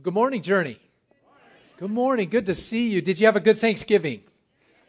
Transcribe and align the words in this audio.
Well, 0.00 0.04
good 0.04 0.14
morning, 0.14 0.40
Journey. 0.40 0.78
Good 1.76 1.90
morning. 1.90 2.30
Good 2.30 2.46
to 2.46 2.54
see 2.54 2.88
you. 2.88 3.02
Did 3.02 3.20
you 3.20 3.26
have 3.26 3.36
a 3.36 3.40
good 3.40 3.58
Thanksgiving? 3.58 4.22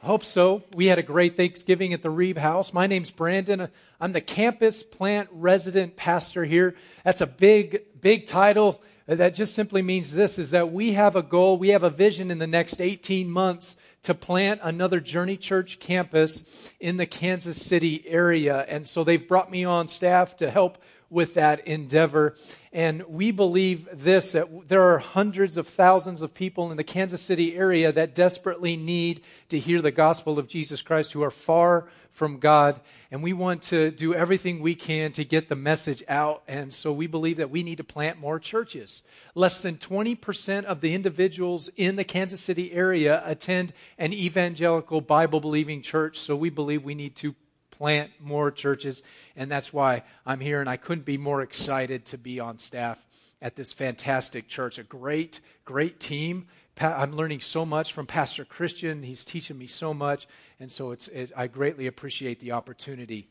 I 0.02 0.06
hope 0.06 0.24
so. 0.24 0.64
We 0.74 0.86
had 0.86 1.00
a 1.00 1.04
great 1.04 1.36
Thanksgiving 1.36 1.92
at 1.92 2.02
the 2.02 2.10
Reeve 2.10 2.38
House. 2.38 2.72
My 2.72 2.88
name's 2.88 3.12
Brandon. 3.12 3.68
I'm 4.00 4.14
the 4.14 4.22
campus 4.22 4.84
plant 4.84 5.28
resident 5.34 5.98
pastor 5.98 6.46
here. 6.46 6.76
That's 7.04 7.20
a 7.20 7.28
big, 7.28 7.82
big 8.00 8.26
title. 8.26 8.82
That 9.06 9.36
just 9.36 9.54
simply 9.54 9.82
means 9.82 10.14
this 10.14 10.40
is 10.40 10.52
that 10.52 10.72
we 10.72 10.94
have 10.94 11.18
a 11.18 11.24
goal, 11.24 11.58
we 11.58 11.70
have 11.70 11.84
a 11.84 11.90
vision 11.90 12.32
in 12.32 12.38
the 12.38 12.48
next 12.48 12.80
18 12.80 13.30
months 13.30 13.76
to 14.04 14.14
plant 14.14 14.62
another 14.64 15.02
Journey 15.02 15.36
Church 15.36 15.80
campus 15.82 16.72
in 16.80 16.96
the 16.96 17.06
Kansas 17.06 17.62
City 17.62 18.02
area. 18.08 18.66
And 18.70 18.88
so 18.88 19.04
they've 19.04 19.28
brought 19.28 19.52
me 19.52 19.66
on 19.66 19.90
staff 19.90 20.38
to 20.38 20.50
help 20.50 20.78
with 21.12 21.36
that 21.36 21.68
endeavor. 21.68 22.36
And 22.74 23.04
we 23.08 23.32
believe 23.32 23.88
this 23.94 24.32
that 24.32 24.70
there 24.70 24.82
are 24.82 24.98
hundreds 24.98 25.58
of 25.58 25.68
thousands 25.68 26.22
of 26.22 26.34
people 26.34 26.72
in 26.72 26.78
the 26.78 26.84
Kansas 26.84 27.22
City 27.22 27.56
area 27.56 27.92
that 27.92 28.16
desperately 28.16 28.78
need 28.78 29.22
to 29.50 29.60
hear 29.60 29.82
the 29.82 29.92
gospel 29.92 30.40
of 30.40 30.48
Jesus 30.48 30.82
Christ 30.82 31.12
who 31.12 31.22
are 31.22 31.30
far 31.30 31.88
from 32.12 32.40
God. 32.40 32.80
And 33.12 33.22
we 33.22 33.34
want 33.34 33.62
to 33.64 33.92
do 33.92 34.14
everything 34.14 34.62
we 34.62 34.74
can 34.74 35.12
to 35.14 35.26
get 35.26 35.50
the 35.50 35.56
message 35.56 36.02
out. 36.08 36.44
And 36.48 36.74
so 36.74 36.94
we 36.94 37.08
believe 37.08 37.38
that 37.38 37.50
we 37.50 37.62
need 37.62 37.78
to 37.78 37.84
plant 37.84 38.20
more 38.20 38.40
churches. 38.40 39.02
Less 39.36 39.62
than 39.62 39.76
20% 39.76 40.64
of 40.64 40.80
the 40.80 40.94
individuals 40.94 41.70
in 41.76 41.98
the 41.98 42.06
Kansas 42.06 42.40
City 42.40 42.72
area 42.72 43.22
attend 43.26 43.74
an 43.98 44.14
evangelical 44.14 45.02
Bible 45.02 45.42
believing 45.42 45.82
church. 45.82 46.20
So 46.20 46.38
we 46.38 46.50
believe 46.50 46.84
we 46.84 46.96
need 46.96 47.18
to 47.18 47.36
plant 47.82 48.12
more 48.20 48.52
churches. 48.52 49.02
And 49.36 49.50
that's 49.50 49.74
why 49.74 50.04
I'm 50.24 50.40
here, 50.40 50.62
and 50.62 50.70
I 50.70 50.78
couldn't 50.78 51.04
be 51.04 51.18
more 51.18 51.42
excited 51.42 52.06
to 52.06 52.18
be 52.20 52.40
on 52.40 52.60
staff 52.60 53.04
at 53.42 53.56
this 53.56 53.74
fantastic 53.74 54.48
church. 54.48 54.78
A 54.78 54.84
great, 54.84 55.40
great 55.66 56.00
team. 56.00 56.46
I'm 56.80 57.16
learning 57.16 57.42
so 57.42 57.66
much 57.66 57.92
from 57.92 58.06
Pastor 58.06 58.46
Christian. 58.46 59.02
He's 59.02 59.26
teaching 59.26 59.58
me 59.58 59.66
so 59.66 59.96
much, 59.96 60.28
and 60.60 60.72
so 60.72 60.92
it's, 60.92 61.08
it, 61.08 61.32
I 61.36 61.48
greatly 61.48 61.88
appreciate 61.88 62.40
the 62.40 62.52
opportunity. 62.52 63.30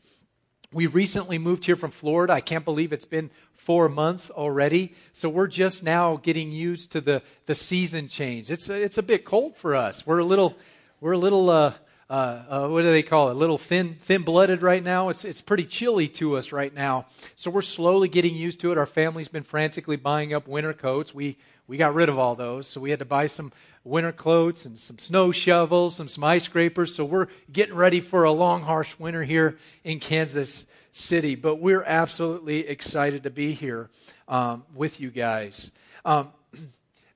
We 0.73 0.85
recently 0.87 1.37
moved 1.37 1.65
here 1.65 1.77
from 1.77 1.91
Florida. 1.91 2.33
I 2.33 2.41
can't 2.41 2.65
believe 2.65 2.91
it's 2.91 3.05
been 3.05 3.31
four 3.53 3.87
months 3.87 4.29
already. 4.29 4.95
So 5.13 5.29
we're 5.29 5.47
just 5.47 5.81
now 5.81 6.17
getting 6.17 6.51
used 6.51 6.91
to 6.91 6.99
the, 6.99 7.23
the 7.45 7.55
season 7.55 8.09
change. 8.09 8.51
It's 8.51 8.67
a, 8.67 8.83
it's 8.83 8.97
a 8.97 9.03
bit 9.03 9.23
cold 9.23 9.55
for 9.55 9.77
us. 9.77 10.05
We're 10.05 10.19
a 10.19 10.25
little, 10.25 10.57
we're 10.99 11.13
a 11.13 11.17
little, 11.17 11.49
uh, 11.49 11.73
uh, 12.11 12.43
uh, 12.49 12.67
what 12.67 12.81
do 12.81 12.91
they 12.91 13.03
call 13.03 13.29
it? 13.29 13.31
A 13.31 13.39
little 13.39 13.57
thin, 13.57 13.95
thin 14.01 14.23
blooded 14.23 14.61
right 14.61 14.83
now. 14.83 15.07
It's 15.07 15.23
it's 15.23 15.39
pretty 15.39 15.63
chilly 15.63 16.09
to 16.09 16.35
us 16.35 16.51
right 16.51 16.73
now. 16.73 17.05
So 17.35 17.49
we're 17.49 17.61
slowly 17.61 18.09
getting 18.09 18.35
used 18.35 18.59
to 18.59 18.71
it. 18.73 18.77
Our 18.77 18.85
family's 18.85 19.29
been 19.29 19.43
frantically 19.43 19.95
buying 19.95 20.33
up 20.33 20.45
winter 20.45 20.73
coats. 20.73 21.15
We 21.15 21.37
we 21.67 21.77
got 21.77 21.93
rid 21.93 22.09
of 22.09 22.19
all 22.19 22.35
those, 22.35 22.67
so 22.67 22.81
we 22.81 22.89
had 22.89 22.99
to 22.99 23.05
buy 23.05 23.27
some 23.27 23.53
winter 23.85 24.11
coats 24.11 24.65
and 24.65 24.77
some 24.77 24.99
snow 24.99 25.31
shovels 25.31 26.01
and 26.01 26.11
some 26.11 26.25
ice 26.25 26.43
scrapers. 26.43 26.93
So 26.93 27.05
we're 27.05 27.27
getting 27.49 27.75
ready 27.75 28.01
for 28.01 28.25
a 28.25 28.31
long, 28.33 28.63
harsh 28.63 28.99
winter 28.99 29.23
here 29.23 29.57
in 29.85 30.01
Kansas 30.01 30.65
City. 30.91 31.35
But 31.35 31.61
we're 31.61 31.83
absolutely 31.83 32.67
excited 32.67 33.23
to 33.23 33.29
be 33.29 33.53
here 33.53 33.89
um, 34.27 34.65
with 34.75 34.99
you 34.99 35.11
guys. 35.11 35.71
Um, 36.03 36.33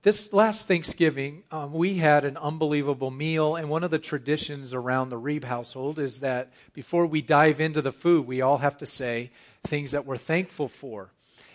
this 0.06 0.32
last 0.32 0.68
Thanksgiving, 0.68 1.42
um, 1.50 1.74
we 1.74 1.96
had 1.96 2.26
an 2.26 2.38
unbelievable 2.38 3.10
meal, 3.10 3.56
and 3.56 3.72
one 3.72 3.84
of 3.84 3.90
the 3.90 3.98
traditions 3.98 4.72
around 4.72 5.10
the 5.10 5.20
Reeb 5.20 5.44
household 5.44 5.98
is 5.98 6.20
that 6.20 6.54
before 6.74 7.08
we 7.08 7.24
dive 7.24 7.60
into 7.60 7.82
the 7.82 7.92
food, 7.92 8.28
we 8.28 8.40
all 8.40 8.60
have 8.60 8.78
to 8.78 8.86
say 8.86 9.32
things 9.64 9.94
that 9.94 10.06
we're 10.06 10.16
thankful 10.16 10.68
for. 10.68 11.10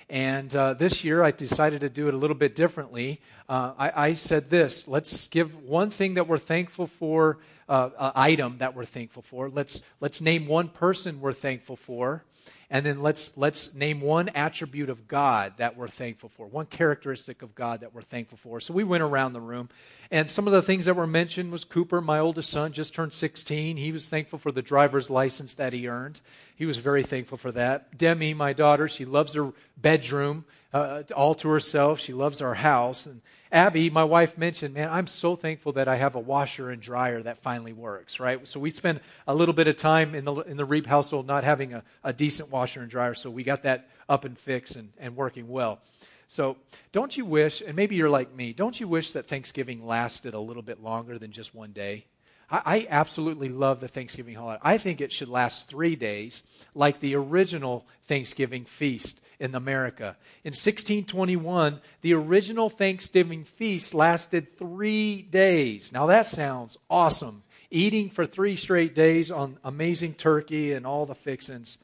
And 0.09 0.53
uh, 0.57 0.75
this 0.75 1.05
year, 1.05 1.23
I 1.23 1.31
decided 1.31 1.83
to 1.83 1.89
do 1.89 2.09
it 2.09 2.15
a 2.15 2.17
little 2.17 2.35
bit 2.35 2.57
differently. 2.57 3.21
Uh, 3.49 3.73
I, 3.79 3.93
I, 4.09 4.13
said 4.15 4.47
this 4.47 4.89
let's 4.89 5.29
give 5.29 5.63
one 5.63 5.91
thing 5.91 6.15
that 6.15 6.27
we're 6.27 6.39
thankful 6.39 6.89
for, 6.89 7.39
uh, 7.69 8.11
item 8.17 8.59
that 8.59 8.75
we're 8.75 8.85
thankful 8.85 9.23
for. 9.23 9.49
Let's, 9.49 9.81
let's 10.01 10.21
name 10.21 10.49
one 10.49 10.71
person 10.71 11.21
we're 11.21 11.35
thankful 11.35 11.77
for 11.77 12.25
and 12.71 12.87
then 12.87 13.03
let's 13.03 13.37
let's 13.37 13.75
name 13.75 14.01
one 14.01 14.29
attribute 14.31 14.89
of 14.89 15.09
God 15.09 15.55
that 15.57 15.77
we're 15.77 15.89
thankful 15.89 16.29
for, 16.29 16.47
one 16.47 16.67
characteristic 16.67 17.43
of 17.43 17.55
God 17.55 17.81
that 17.81 17.95
we're 17.95 18.03
thankful 18.03 18.39
for. 18.39 18.61
So 18.61 18.73
we 18.73 18.85
went 18.85 19.03
around 19.03 19.33
the 19.33 19.41
room, 19.41 19.69
and 20.11 20.31
some 20.31 20.47
of 20.47 20.53
the 20.53 20.63
things 20.63 20.85
that 20.85 20.95
were 20.95 21.07
mentioned 21.07 21.51
was 21.51 21.65
Cooper, 21.65 22.01
my 22.01 22.21
oldest 22.21 22.51
son, 22.51 22.73
just 22.73 22.95
turned 22.95 23.13
16. 23.13 23.77
He 23.77 23.91
was 23.91 24.09
thankful 24.09 24.39
for 24.39 24.53
the 24.53 24.63
driver's 24.63 25.11
license 25.11 25.55
that 25.55 25.73
he 25.73 25.89
earned. 25.89 26.21
He 26.55 26.65
was 26.65 26.79
very 26.79 27.03
thankful 27.03 27.39
for 27.39 27.51
that. 27.53 27.99
Demi, 27.99 28.35
my 28.35 28.53
daughter, 28.53 28.89
she 28.89 29.05
loves 29.05 29.35
her 29.35 29.53
bedroom 29.77 30.45
uh, 30.73 31.03
all 31.17 31.35
to 31.37 31.49
herself. 31.49 31.99
She 31.99 32.13
loves 32.13 32.41
our 32.41 32.55
house, 32.55 33.07
and 33.07 33.21
Abby, 33.53 33.91
my 33.91 34.05
wife, 34.05 34.39
mentioned, 34.39 34.75
man, 34.75 34.89
I'm 34.91 35.09
so 35.09 35.35
thankful 35.35 35.73
that 35.73 35.89
I 35.89 35.97
have 35.97 36.15
a 36.15 36.21
washer 36.21 36.71
and 36.71 36.81
dryer 36.81 37.21
that 37.23 37.39
finally 37.39 37.73
works, 37.73 38.21
right? 38.21 38.47
So 38.47 38.61
we 38.61 38.71
spent 38.71 39.03
a 39.27 39.35
little 39.35 39.55
bit 39.55 39.67
of 39.67 39.77
time 39.77 40.15
in 40.15 40.25
the, 40.25 40.35
in 40.35 40.57
the 40.57 40.67
Reeb 40.67 40.87
household 40.87 41.27
not 41.27 41.43
having 41.43 41.75
a, 41.75 41.83
a 42.05 42.13
decent 42.13 42.51
washer 42.51 42.81
and 42.81 42.91
dryer, 42.91 43.15
so 43.15 43.29
we 43.29 43.43
got 43.43 43.65
that 43.65 43.89
up 44.09 44.25
and 44.25 44.39
fixed 44.39 44.77
and, 44.77 44.93
and 44.99 45.17
working 45.17 45.49
well. 45.49 45.81
So 46.29 46.59
don't 46.93 47.17
you 47.17 47.25
wish, 47.25 47.61
and 47.61 47.75
maybe 47.75 47.97
you're 47.97 48.09
like 48.09 48.33
me, 48.33 48.53
don't 48.53 48.79
you 48.79 48.87
wish 48.87 49.13
that 49.13 49.27
Thanksgiving 49.27 49.85
lasted 49.85 50.33
a 50.33 50.39
little 50.39 50.63
bit 50.63 50.81
longer 50.81 51.19
than 51.19 51.33
just 51.33 51.53
one 51.53 51.73
day? 51.73 52.05
I 52.53 52.89
absolutely 52.91 53.49
love 53.49 53.79
the 53.79 53.87
Thanksgiving 53.87 54.35
holiday. 54.35 54.61
I 54.63 54.77
think 54.77 55.01
it 55.01 55.13
should 55.13 55.29
last 55.29 55.69
three 55.69 55.95
days, 55.95 56.43
like 56.75 56.99
the 56.99 57.15
original 57.15 57.87
Thanksgiving 58.05 58.65
feast 58.65 59.21
in 59.41 59.55
America. 59.55 60.17
In 60.45 60.51
1621, 60.51 61.81
the 62.03 62.15
original 62.15 62.69
Thanksgiving 62.69 63.43
feast 63.45 63.95
lasted 63.95 64.57
three 64.57 65.23
days. 65.23 65.91
Now 65.91 66.07
that 66.07 66.27
sounds 66.27 66.77
awesome. 66.89 67.43
Eating 67.71 68.11
for 68.11 68.27
three 68.27 68.57
straight 68.57 68.95
days 68.95 69.31
on 69.31 69.59
amazing 69.65 70.15
turkey 70.15 70.73
and 70.73 70.87
all 70.87 71.07
the 71.07 71.15
fixins. 71.15 71.79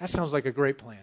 That 0.00 0.10
sounds 0.10 0.32
like 0.32 0.46
a 0.46 0.52
great 0.52 0.78
plan. 0.78 1.02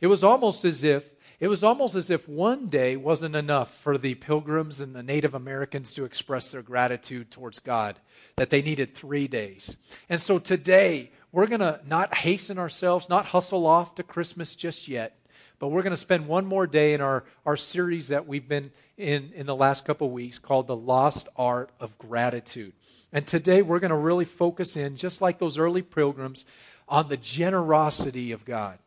It 0.00 0.06
was 0.06 0.24
almost 0.24 0.64
as 0.64 0.82
if 0.82 1.12
it 1.40 1.48
was 1.48 1.64
almost 1.64 1.94
as 1.94 2.10
if 2.10 2.28
one 2.28 2.68
day 2.68 2.96
wasn't 2.96 3.34
enough 3.34 3.76
for 3.76 3.98
the 3.98 4.14
pilgrims 4.14 4.80
and 4.80 4.94
the 4.94 5.02
Native 5.02 5.34
Americans 5.34 5.92
to 5.94 6.04
express 6.04 6.52
their 6.52 6.62
gratitude 6.62 7.30
towards 7.30 7.58
God, 7.58 7.98
that 8.36 8.50
they 8.50 8.62
needed 8.62 8.94
three 8.94 9.26
days. 9.26 9.76
And 10.08 10.20
so 10.20 10.38
today, 10.38 11.10
we're 11.32 11.48
going 11.48 11.60
to 11.60 11.80
not 11.86 12.14
hasten 12.14 12.58
ourselves, 12.58 13.08
not 13.08 13.26
hustle 13.26 13.66
off 13.66 13.96
to 13.96 14.04
Christmas 14.04 14.54
just 14.54 14.86
yet. 14.86 15.18
But 15.58 15.68
we're 15.68 15.82
going 15.82 15.92
to 15.92 15.96
spend 15.96 16.26
one 16.26 16.46
more 16.46 16.66
day 16.66 16.94
in 16.94 17.00
our, 17.00 17.24
our 17.46 17.56
series 17.56 18.08
that 18.08 18.26
we've 18.26 18.48
been 18.48 18.72
in 18.96 19.32
in 19.34 19.46
the 19.46 19.54
last 19.56 19.84
couple 19.84 20.10
weeks 20.10 20.38
called 20.38 20.66
The 20.66 20.76
Lost 20.76 21.28
Art 21.36 21.70
of 21.80 21.96
Gratitude. 21.98 22.72
And 23.12 23.26
today 23.26 23.62
we're 23.62 23.78
going 23.78 23.90
to 23.90 23.96
really 23.96 24.24
focus 24.24 24.76
in, 24.76 24.96
just 24.96 25.22
like 25.22 25.38
those 25.38 25.58
early 25.58 25.82
pilgrims, 25.82 26.44
on 26.88 27.08
the 27.08 27.16
generosity 27.16 28.32
of 28.32 28.44
God. 28.44 28.78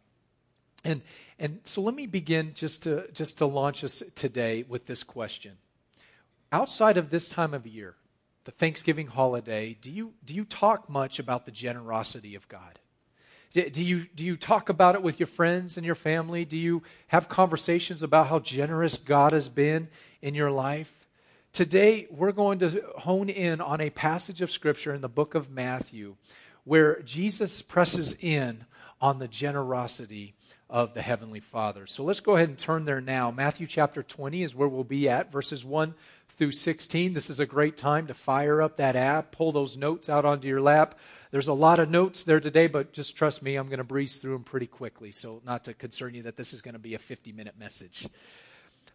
And, 0.84 1.02
and 1.40 1.60
so 1.64 1.82
let 1.82 1.96
me 1.96 2.06
begin 2.06 2.54
just 2.54 2.84
to, 2.84 3.10
just 3.12 3.38
to 3.40 3.46
launch 3.46 3.84
us 3.84 4.04
today 4.16 4.64
with 4.68 4.86
this 4.86 5.04
question. 5.04 5.54
Outside 6.52 6.98
of 6.98 7.10
this 7.10 7.28
time 7.28 7.54
of 7.54 7.66
year, 7.68 7.96
the 8.46 8.52
Thanksgiving 8.52 9.08
holiday, 9.08 9.78
do 9.82 9.92
you, 9.92 10.14
do 10.24 10.34
you 10.34 10.46
talk 10.46 10.90
much 10.90 11.20
about 11.20 11.46
the 11.46 11.52
generosity 11.52 12.36
of 12.36 12.48
God? 12.48 12.80
Do 13.53 13.84
you, 13.84 14.06
do 14.16 14.24
you 14.24 14.38
talk 14.38 14.69
about 14.69 14.96
it 14.96 15.02
with 15.02 15.19
your 15.19 15.28
friends 15.28 15.78
and 15.78 15.85
your 15.85 15.96
family? 15.96 16.46
Do 16.46 16.58
you 16.58 16.84
have 17.08 17.30
conversations 17.30 18.03
about 18.03 18.28
how 18.28 18.40
generous 18.40 18.97
God 18.97 19.31
has 19.31 19.50
been 19.50 19.88
in 20.22 20.35
your 20.35 20.52
life? 20.52 21.08
Today, 21.53 22.07
we're 22.12 22.34
going 22.34 22.59
to 22.59 22.84
hone 22.97 23.30
in 23.30 23.62
on 23.62 23.81
a 23.81 23.90
passage 23.90 24.41
of 24.41 24.52
Scripture 24.52 24.94
in 24.94 25.02
the 25.02 25.09
book 25.09 25.34
of 25.34 25.50
Matthew 25.50 26.16
where 26.66 27.02
Jesus 27.02 27.62
presses 27.62 28.16
in 28.22 28.66
on 29.00 29.19
the 29.19 29.28
generosity 29.28 30.36
of 30.69 30.94
the 30.94 31.02
Heavenly 31.02 31.40
Father. 31.40 31.88
So 31.88 32.03
let's 32.03 32.19
go 32.19 32.36
ahead 32.36 32.50
and 32.50 32.57
turn 32.57 32.84
there 32.84 33.00
now. 33.00 33.31
Matthew 33.31 33.68
chapter 33.68 34.03
20 34.03 34.44
is 34.44 34.53
where 34.53 34.68
we'll 34.68 34.84
be 34.84 35.07
at, 35.07 35.31
verses 35.31 35.63
1 35.63 35.95
through 36.38 36.51
16. 36.51 37.13
This 37.13 37.30
is 37.30 37.39
a 37.39 37.45
great 37.45 37.78
time 37.78 38.07
to 38.07 38.13
fire 38.13 38.62
up 38.62 38.78
that 38.78 38.95
app, 38.95 39.31
pull 39.31 39.51
those 39.51 39.75
notes 39.75 40.10
out 40.10 40.24
onto 40.24 40.48
your 40.48 40.62
lap. 40.62 40.95
There's 41.31 41.48
a 41.48 41.54
lot 41.54 41.80
of 41.80 41.89
notes 41.89 42.24
there 42.24 42.39
today, 42.39 42.68
but 42.68 42.94
just 42.94 43.16
trust 43.16 43.42
me, 43.42 43.56
I'm 43.56 43.68
going 43.68 43.80
to 43.80 43.84
breeze 43.84 44.18
through 44.18 44.34
them 44.34 44.44
pretty 44.44 44.68
quickly. 44.68 45.12
So, 45.12 45.42
not 45.45 45.63
to 45.66 45.74
concern 45.74 46.13
you 46.13 46.24
that 46.24 46.38
this 46.38 46.54
is 46.54 46.62
going 46.62 46.75
to 46.75 46.80
be 46.80 46.94
a 46.94 47.00
50 47.00 47.31
minute 47.31 47.56
message. 47.60 48.07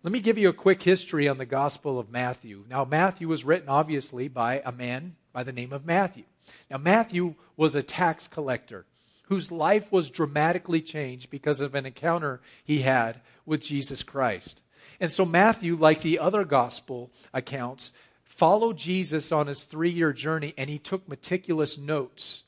Let 0.02 0.12
me 0.12 0.20
give 0.20 0.38
you 0.38 0.48
a 0.48 0.54
quick 0.54 0.82
history 0.82 1.28
on 1.28 1.38
the 1.38 1.46
Gospel 1.46 1.98
of 1.98 2.10
Matthew. 2.10 2.64
Now, 2.68 2.84
Matthew 2.84 3.28
was 3.28 3.44
written 3.44 3.68
obviously 3.68 4.28
by 4.28 4.62
a 4.64 4.72
man 4.72 5.16
by 5.32 5.42
the 5.42 5.52
name 5.52 5.72
of 5.72 5.84
Matthew. 5.84 6.24
Now, 6.70 6.78
Matthew 6.78 7.34
was 7.56 7.74
a 7.74 7.82
tax 7.82 8.26
collector 8.26 8.84
whose 9.24 9.52
life 9.52 9.90
was 9.90 10.10
dramatically 10.10 10.80
changed 10.80 11.30
because 11.30 11.60
of 11.60 11.74
an 11.74 11.86
encounter 11.86 12.40
he 12.64 12.80
had 12.80 13.20
with 13.46 13.62
Jesus 13.62 14.02
Christ. 14.02 14.61
And 15.02 15.10
so 15.10 15.26
Matthew, 15.26 15.74
like 15.74 16.02
the 16.02 16.20
other 16.20 16.44
gospel 16.44 17.10
accounts, 17.34 17.90
followed 18.24 18.78
Jesus 18.78 19.32
on 19.32 19.48
his 19.48 19.64
three 19.64 19.90
year 19.90 20.12
journey 20.12 20.54
and 20.56 20.70
he 20.70 20.78
took 20.78 21.08
meticulous 21.08 21.76
notes. 21.76 22.44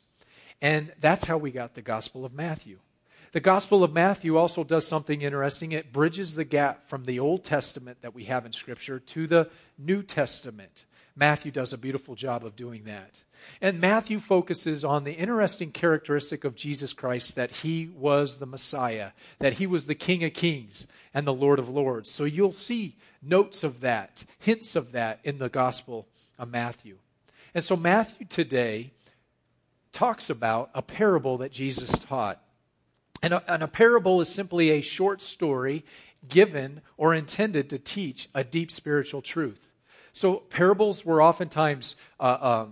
And 0.62 0.92
that's 1.00 1.24
how 1.24 1.36
we 1.36 1.50
got 1.50 1.74
the 1.74 1.82
Gospel 1.82 2.24
of 2.24 2.32
Matthew. 2.32 2.78
The 3.32 3.40
Gospel 3.40 3.82
of 3.82 3.92
Matthew 3.92 4.36
also 4.36 4.62
does 4.62 4.86
something 4.86 5.20
interesting. 5.20 5.72
It 5.72 5.92
bridges 5.92 6.36
the 6.36 6.44
gap 6.44 6.88
from 6.88 7.06
the 7.06 7.18
Old 7.18 7.42
Testament 7.42 8.02
that 8.02 8.14
we 8.14 8.26
have 8.26 8.46
in 8.46 8.52
Scripture 8.52 9.00
to 9.00 9.26
the 9.26 9.50
New 9.76 10.04
Testament. 10.04 10.84
Matthew 11.16 11.50
does 11.50 11.72
a 11.72 11.78
beautiful 11.78 12.14
job 12.14 12.46
of 12.46 12.54
doing 12.54 12.84
that. 12.84 13.24
And 13.60 13.80
Matthew 13.80 14.20
focuses 14.20 14.84
on 14.84 15.02
the 15.02 15.14
interesting 15.14 15.72
characteristic 15.72 16.44
of 16.44 16.54
Jesus 16.54 16.92
Christ 16.92 17.34
that 17.34 17.50
he 17.50 17.90
was 17.96 18.36
the 18.36 18.46
Messiah, 18.46 19.10
that 19.40 19.54
he 19.54 19.66
was 19.66 19.88
the 19.88 19.96
King 19.96 20.22
of 20.22 20.32
Kings 20.34 20.86
and 21.14 21.26
the 21.26 21.32
Lord 21.32 21.58
of 21.58 21.70
Lords. 21.70 22.10
So 22.10 22.24
you'll 22.24 22.52
see 22.52 22.96
notes 23.22 23.64
of 23.64 23.80
that, 23.80 24.24
hints 24.38 24.76
of 24.76 24.92
that 24.92 25.20
in 25.24 25.38
the 25.38 25.48
Gospel 25.48 26.08
of 26.38 26.50
Matthew. 26.50 26.98
And 27.54 27.62
so 27.62 27.76
Matthew 27.76 28.26
today 28.26 28.90
talks 29.92 30.28
about 30.28 30.70
a 30.74 30.82
parable 30.82 31.38
that 31.38 31.52
Jesus 31.52 31.90
taught. 31.90 32.42
And 33.22 33.32
a, 33.32 33.42
and 33.50 33.62
a, 33.62 33.68
parable 33.68 34.20
is 34.20 34.28
simply 34.28 34.70
a 34.70 34.80
short 34.82 35.22
story 35.22 35.84
given 36.28 36.82
or 36.96 37.14
intended 37.14 37.70
to 37.70 37.78
teach 37.78 38.28
a 38.34 38.44
deep 38.44 38.70
spiritual 38.70 39.22
truth. 39.22 39.72
So 40.12 40.36
parables 40.36 41.04
were 41.04 41.22
oftentimes 41.22 41.96
uh, 42.20 42.22
uh, 42.22 42.66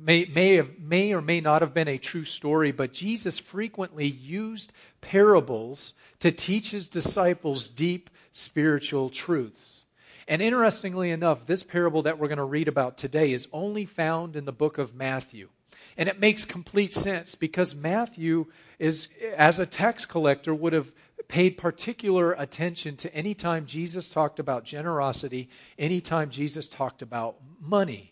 may 0.00 0.24
may 0.26 0.56
have, 0.56 0.78
may 0.78 1.12
or 1.12 1.20
may 1.20 1.40
not 1.40 1.62
have 1.62 1.74
been 1.74 1.88
a 1.88 1.98
true 1.98 2.24
story, 2.24 2.72
but 2.72 2.92
Jesus 2.92 3.38
frequently 3.38 4.06
used 4.06 4.72
parables 5.02 5.92
to 6.20 6.32
teach 6.32 6.70
his 6.70 6.88
disciples 6.88 7.68
deep 7.68 8.08
spiritual 8.32 9.10
truths. 9.10 9.82
And 10.26 10.40
interestingly 10.40 11.10
enough, 11.10 11.44
this 11.44 11.62
parable 11.62 12.02
that 12.02 12.18
we're 12.18 12.28
going 12.28 12.38
to 12.38 12.44
read 12.44 12.68
about 12.68 12.96
today 12.96 13.32
is 13.32 13.48
only 13.52 13.84
found 13.84 14.34
in 14.36 14.46
the 14.46 14.52
book 14.52 14.78
of 14.78 14.94
Matthew. 14.94 15.50
And 15.96 16.08
it 16.08 16.20
makes 16.20 16.44
complete 16.46 16.94
sense 16.94 17.34
because 17.34 17.74
Matthew 17.74 18.46
is, 18.78 19.08
as 19.36 19.58
a 19.58 19.66
tax 19.66 20.06
collector, 20.06 20.54
would 20.54 20.72
have 20.72 20.92
paid 21.28 21.58
particular 21.58 22.32
attention 22.32 22.96
to 22.96 23.14
any 23.14 23.34
time 23.34 23.66
Jesus 23.66 24.08
talked 24.08 24.38
about 24.38 24.64
generosity, 24.64 25.50
any 25.78 26.00
time 26.00 26.30
Jesus 26.30 26.68
talked 26.68 27.02
about 27.02 27.36
money. 27.60 28.11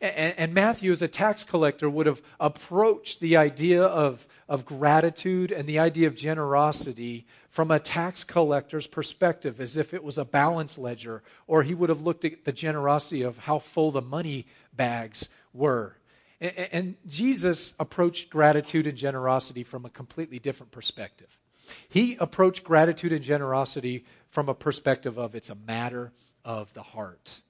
And, 0.00 0.34
and, 0.36 0.54
Matthew, 0.54 0.92
as 0.92 1.02
a 1.02 1.08
tax 1.08 1.44
collector, 1.44 1.88
would 1.88 2.06
have 2.06 2.22
approached 2.40 3.20
the 3.20 3.36
idea 3.36 3.82
of, 3.82 4.26
of 4.48 4.64
gratitude 4.64 5.52
and 5.52 5.68
the 5.68 5.78
idea 5.78 6.06
of 6.06 6.16
generosity 6.16 7.26
from 7.48 7.70
a 7.70 7.78
tax 7.78 8.24
collector's 8.24 8.86
perspective, 8.86 9.60
as 9.60 9.76
if 9.76 9.94
it 9.94 10.02
was 10.02 10.18
a 10.18 10.24
balance 10.24 10.76
ledger, 10.76 11.22
or 11.46 11.62
he 11.62 11.74
would 11.74 11.88
have 11.88 12.02
looked 12.02 12.24
at 12.24 12.44
the 12.44 12.52
generosity 12.52 13.22
of 13.22 13.38
how 13.38 13.58
full 13.58 13.90
the 13.90 14.02
money 14.02 14.46
bags 14.72 15.28
were. 15.52 15.96
And 16.40 16.96
Jesus 17.06 17.74
approached 17.78 18.28
gratitude 18.28 18.86
and 18.86 18.98
generosity 18.98 19.62
from 19.62 19.84
a 19.84 19.90
completely 19.90 20.38
different 20.38 20.72
perspective. 20.72 21.38
He 21.88 22.16
approached 22.16 22.64
gratitude 22.64 23.12
and 23.12 23.22
generosity 23.22 24.04
from 24.28 24.48
a 24.48 24.54
perspective 24.54 25.16
of 25.16 25.34
it's 25.34 25.48
a 25.48 25.54
matter 25.54 26.12
of 26.44 26.74
the 26.74 26.82
heart. 26.82 27.40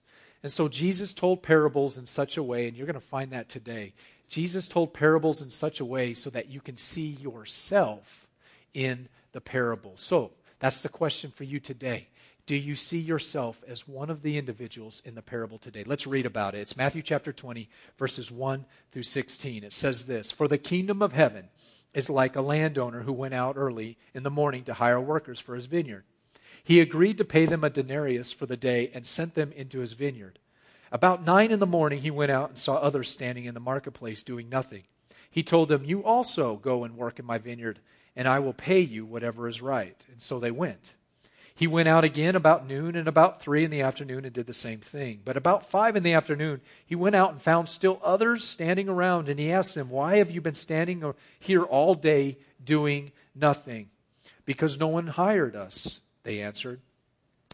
And 0.44 0.52
so 0.52 0.68
Jesus 0.68 1.14
told 1.14 1.42
parables 1.42 1.96
in 1.96 2.04
such 2.04 2.36
a 2.36 2.42
way, 2.42 2.68
and 2.68 2.76
you're 2.76 2.86
going 2.86 2.92
to 2.94 3.00
find 3.00 3.30
that 3.30 3.48
today. 3.48 3.94
Jesus 4.28 4.68
told 4.68 4.92
parables 4.92 5.40
in 5.40 5.48
such 5.48 5.80
a 5.80 5.86
way 5.86 6.12
so 6.12 6.28
that 6.28 6.50
you 6.50 6.60
can 6.60 6.76
see 6.76 7.06
yourself 7.06 8.26
in 8.74 9.08
the 9.32 9.40
parable. 9.40 9.94
So 9.96 10.32
that's 10.58 10.82
the 10.82 10.90
question 10.90 11.30
for 11.30 11.44
you 11.44 11.60
today. 11.60 12.08
Do 12.44 12.56
you 12.56 12.76
see 12.76 12.98
yourself 12.98 13.64
as 13.66 13.88
one 13.88 14.10
of 14.10 14.20
the 14.20 14.36
individuals 14.36 15.00
in 15.06 15.14
the 15.14 15.22
parable 15.22 15.56
today? 15.56 15.82
Let's 15.82 16.06
read 16.06 16.26
about 16.26 16.54
it. 16.54 16.58
It's 16.58 16.76
Matthew 16.76 17.00
chapter 17.00 17.32
20, 17.32 17.70
verses 17.96 18.30
1 18.30 18.66
through 18.92 19.02
16. 19.02 19.64
It 19.64 19.72
says 19.72 20.04
this 20.04 20.30
For 20.30 20.46
the 20.46 20.58
kingdom 20.58 21.00
of 21.00 21.14
heaven 21.14 21.48
is 21.94 22.10
like 22.10 22.36
a 22.36 22.42
landowner 22.42 23.00
who 23.00 23.14
went 23.14 23.32
out 23.32 23.56
early 23.56 23.96
in 24.12 24.24
the 24.24 24.30
morning 24.30 24.64
to 24.64 24.74
hire 24.74 25.00
workers 25.00 25.40
for 25.40 25.56
his 25.56 25.64
vineyard. 25.64 26.04
He 26.64 26.80
agreed 26.80 27.18
to 27.18 27.24
pay 27.24 27.44
them 27.44 27.62
a 27.62 27.70
denarius 27.70 28.32
for 28.32 28.46
the 28.46 28.56
day 28.56 28.90
and 28.94 29.06
sent 29.06 29.34
them 29.34 29.52
into 29.52 29.80
his 29.80 29.92
vineyard. 29.92 30.38
About 30.90 31.24
nine 31.24 31.50
in 31.50 31.58
the 31.58 31.66
morning, 31.66 32.00
he 32.00 32.10
went 32.10 32.32
out 32.32 32.48
and 32.48 32.58
saw 32.58 32.76
others 32.76 33.10
standing 33.10 33.44
in 33.44 33.54
the 33.54 33.60
marketplace 33.60 34.22
doing 34.22 34.48
nothing. 34.48 34.84
He 35.30 35.42
told 35.42 35.68
them, 35.68 35.84
You 35.84 36.02
also 36.02 36.56
go 36.56 36.84
and 36.84 36.96
work 36.96 37.18
in 37.18 37.26
my 37.26 37.36
vineyard, 37.36 37.80
and 38.16 38.26
I 38.26 38.38
will 38.38 38.54
pay 38.54 38.80
you 38.80 39.04
whatever 39.04 39.46
is 39.46 39.60
right. 39.60 40.02
And 40.10 40.22
so 40.22 40.40
they 40.40 40.50
went. 40.50 40.94
He 41.56 41.66
went 41.66 41.88
out 41.88 42.02
again 42.02 42.34
about 42.34 42.66
noon 42.66 42.96
and 42.96 43.06
about 43.06 43.40
three 43.40 43.64
in 43.64 43.70
the 43.70 43.82
afternoon 43.82 44.24
and 44.24 44.32
did 44.32 44.46
the 44.46 44.54
same 44.54 44.80
thing. 44.80 45.20
But 45.24 45.36
about 45.36 45.70
five 45.70 45.94
in 45.94 46.02
the 46.02 46.14
afternoon, 46.14 46.60
he 46.84 46.96
went 46.96 47.14
out 47.14 47.30
and 47.30 47.42
found 47.42 47.68
still 47.68 48.00
others 48.02 48.42
standing 48.42 48.88
around, 48.88 49.28
and 49.28 49.38
he 49.38 49.52
asked 49.52 49.74
them, 49.74 49.90
Why 49.90 50.16
have 50.16 50.30
you 50.30 50.40
been 50.40 50.54
standing 50.54 51.14
here 51.38 51.62
all 51.62 51.94
day 51.94 52.38
doing 52.64 53.12
nothing? 53.34 53.90
Because 54.46 54.78
no 54.78 54.88
one 54.88 55.06
hired 55.06 55.54
us, 55.54 56.00
they 56.24 56.42
answered. 56.42 56.80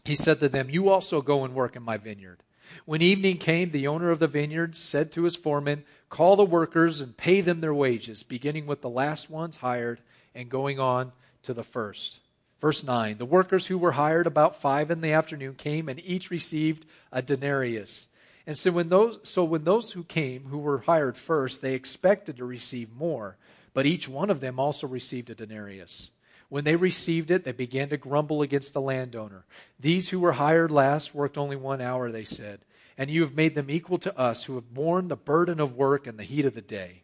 He 0.03 0.15
said 0.15 0.39
to 0.39 0.49
them, 0.49 0.69
You 0.69 0.89
also 0.89 1.21
go 1.21 1.45
and 1.45 1.53
work 1.53 1.75
in 1.75 1.83
my 1.83 1.97
vineyard. 1.97 2.39
When 2.85 3.01
evening 3.01 3.37
came, 3.37 3.71
the 3.71 3.87
owner 3.87 4.09
of 4.09 4.19
the 4.19 4.27
vineyard 4.27 4.75
said 4.75 5.11
to 5.11 5.23
his 5.23 5.35
foreman, 5.35 5.83
Call 6.09 6.35
the 6.35 6.45
workers 6.45 7.01
and 7.01 7.15
pay 7.15 7.41
them 7.41 7.61
their 7.61 7.73
wages, 7.73 8.23
beginning 8.23 8.65
with 8.65 8.81
the 8.81 8.89
last 8.89 9.29
ones 9.29 9.57
hired 9.57 9.99
and 10.33 10.49
going 10.49 10.79
on 10.79 11.11
to 11.43 11.53
the 11.53 11.63
first. 11.63 12.19
Verse 12.59 12.83
9 12.83 13.17
The 13.17 13.25
workers 13.25 13.67
who 13.67 13.77
were 13.77 13.93
hired 13.93 14.27
about 14.27 14.55
five 14.55 14.89
in 14.89 15.01
the 15.01 15.11
afternoon 15.11 15.55
came 15.55 15.89
and 15.89 15.99
each 16.03 16.31
received 16.31 16.85
a 17.11 17.21
denarius. 17.21 18.07
And 18.47 18.57
so 18.57 18.71
when 18.71 18.89
those, 18.89 19.19
so 19.23 19.43
when 19.43 19.63
those 19.63 19.91
who 19.91 20.03
came, 20.03 20.45
who 20.45 20.57
were 20.57 20.79
hired 20.79 21.17
first, 21.17 21.61
they 21.61 21.75
expected 21.75 22.37
to 22.37 22.45
receive 22.45 22.95
more, 22.95 23.37
but 23.73 23.85
each 23.85 24.09
one 24.09 24.29
of 24.29 24.39
them 24.39 24.59
also 24.59 24.87
received 24.87 25.29
a 25.29 25.35
denarius. 25.35 26.09
When 26.51 26.65
they 26.65 26.75
received 26.75 27.31
it, 27.31 27.45
they 27.45 27.53
began 27.53 27.87
to 27.91 27.97
grumble 27.97 28.41
against 28.41 28.73
the 28.73 28.81
landowner. 28.81 29.45
These 29.79 30.09
who 30.09 30.19
were 30.19 30.33
hired 30.33 30.69
last 30.69 31.15
worked 31.15 31.37
only 31.37 31.55
one 31.55 31.79
hour, 31.79 32.11
they 32.11 32.25
said, 32.25 32.59
and 32.97 33.09
you 33.09 33.21
have 33.21 33.33
made 33.33 33.55
them 33.55 33.71
equal 33.71 33.97
to 33.99 34.19
us 34.19 34.43
who 34.43 34.55
have 34.55 34.73
borne 34.73 35.07
the 35.07 35.15
burden 35.15 35.61
of 35.61 35.77
work 35.77 36.05
and 36.05 36.19
the 36.19 36.25
heat 36.25 36.43
of 36.43 36.53
the 36.53 36.61
day. 36.61 37.03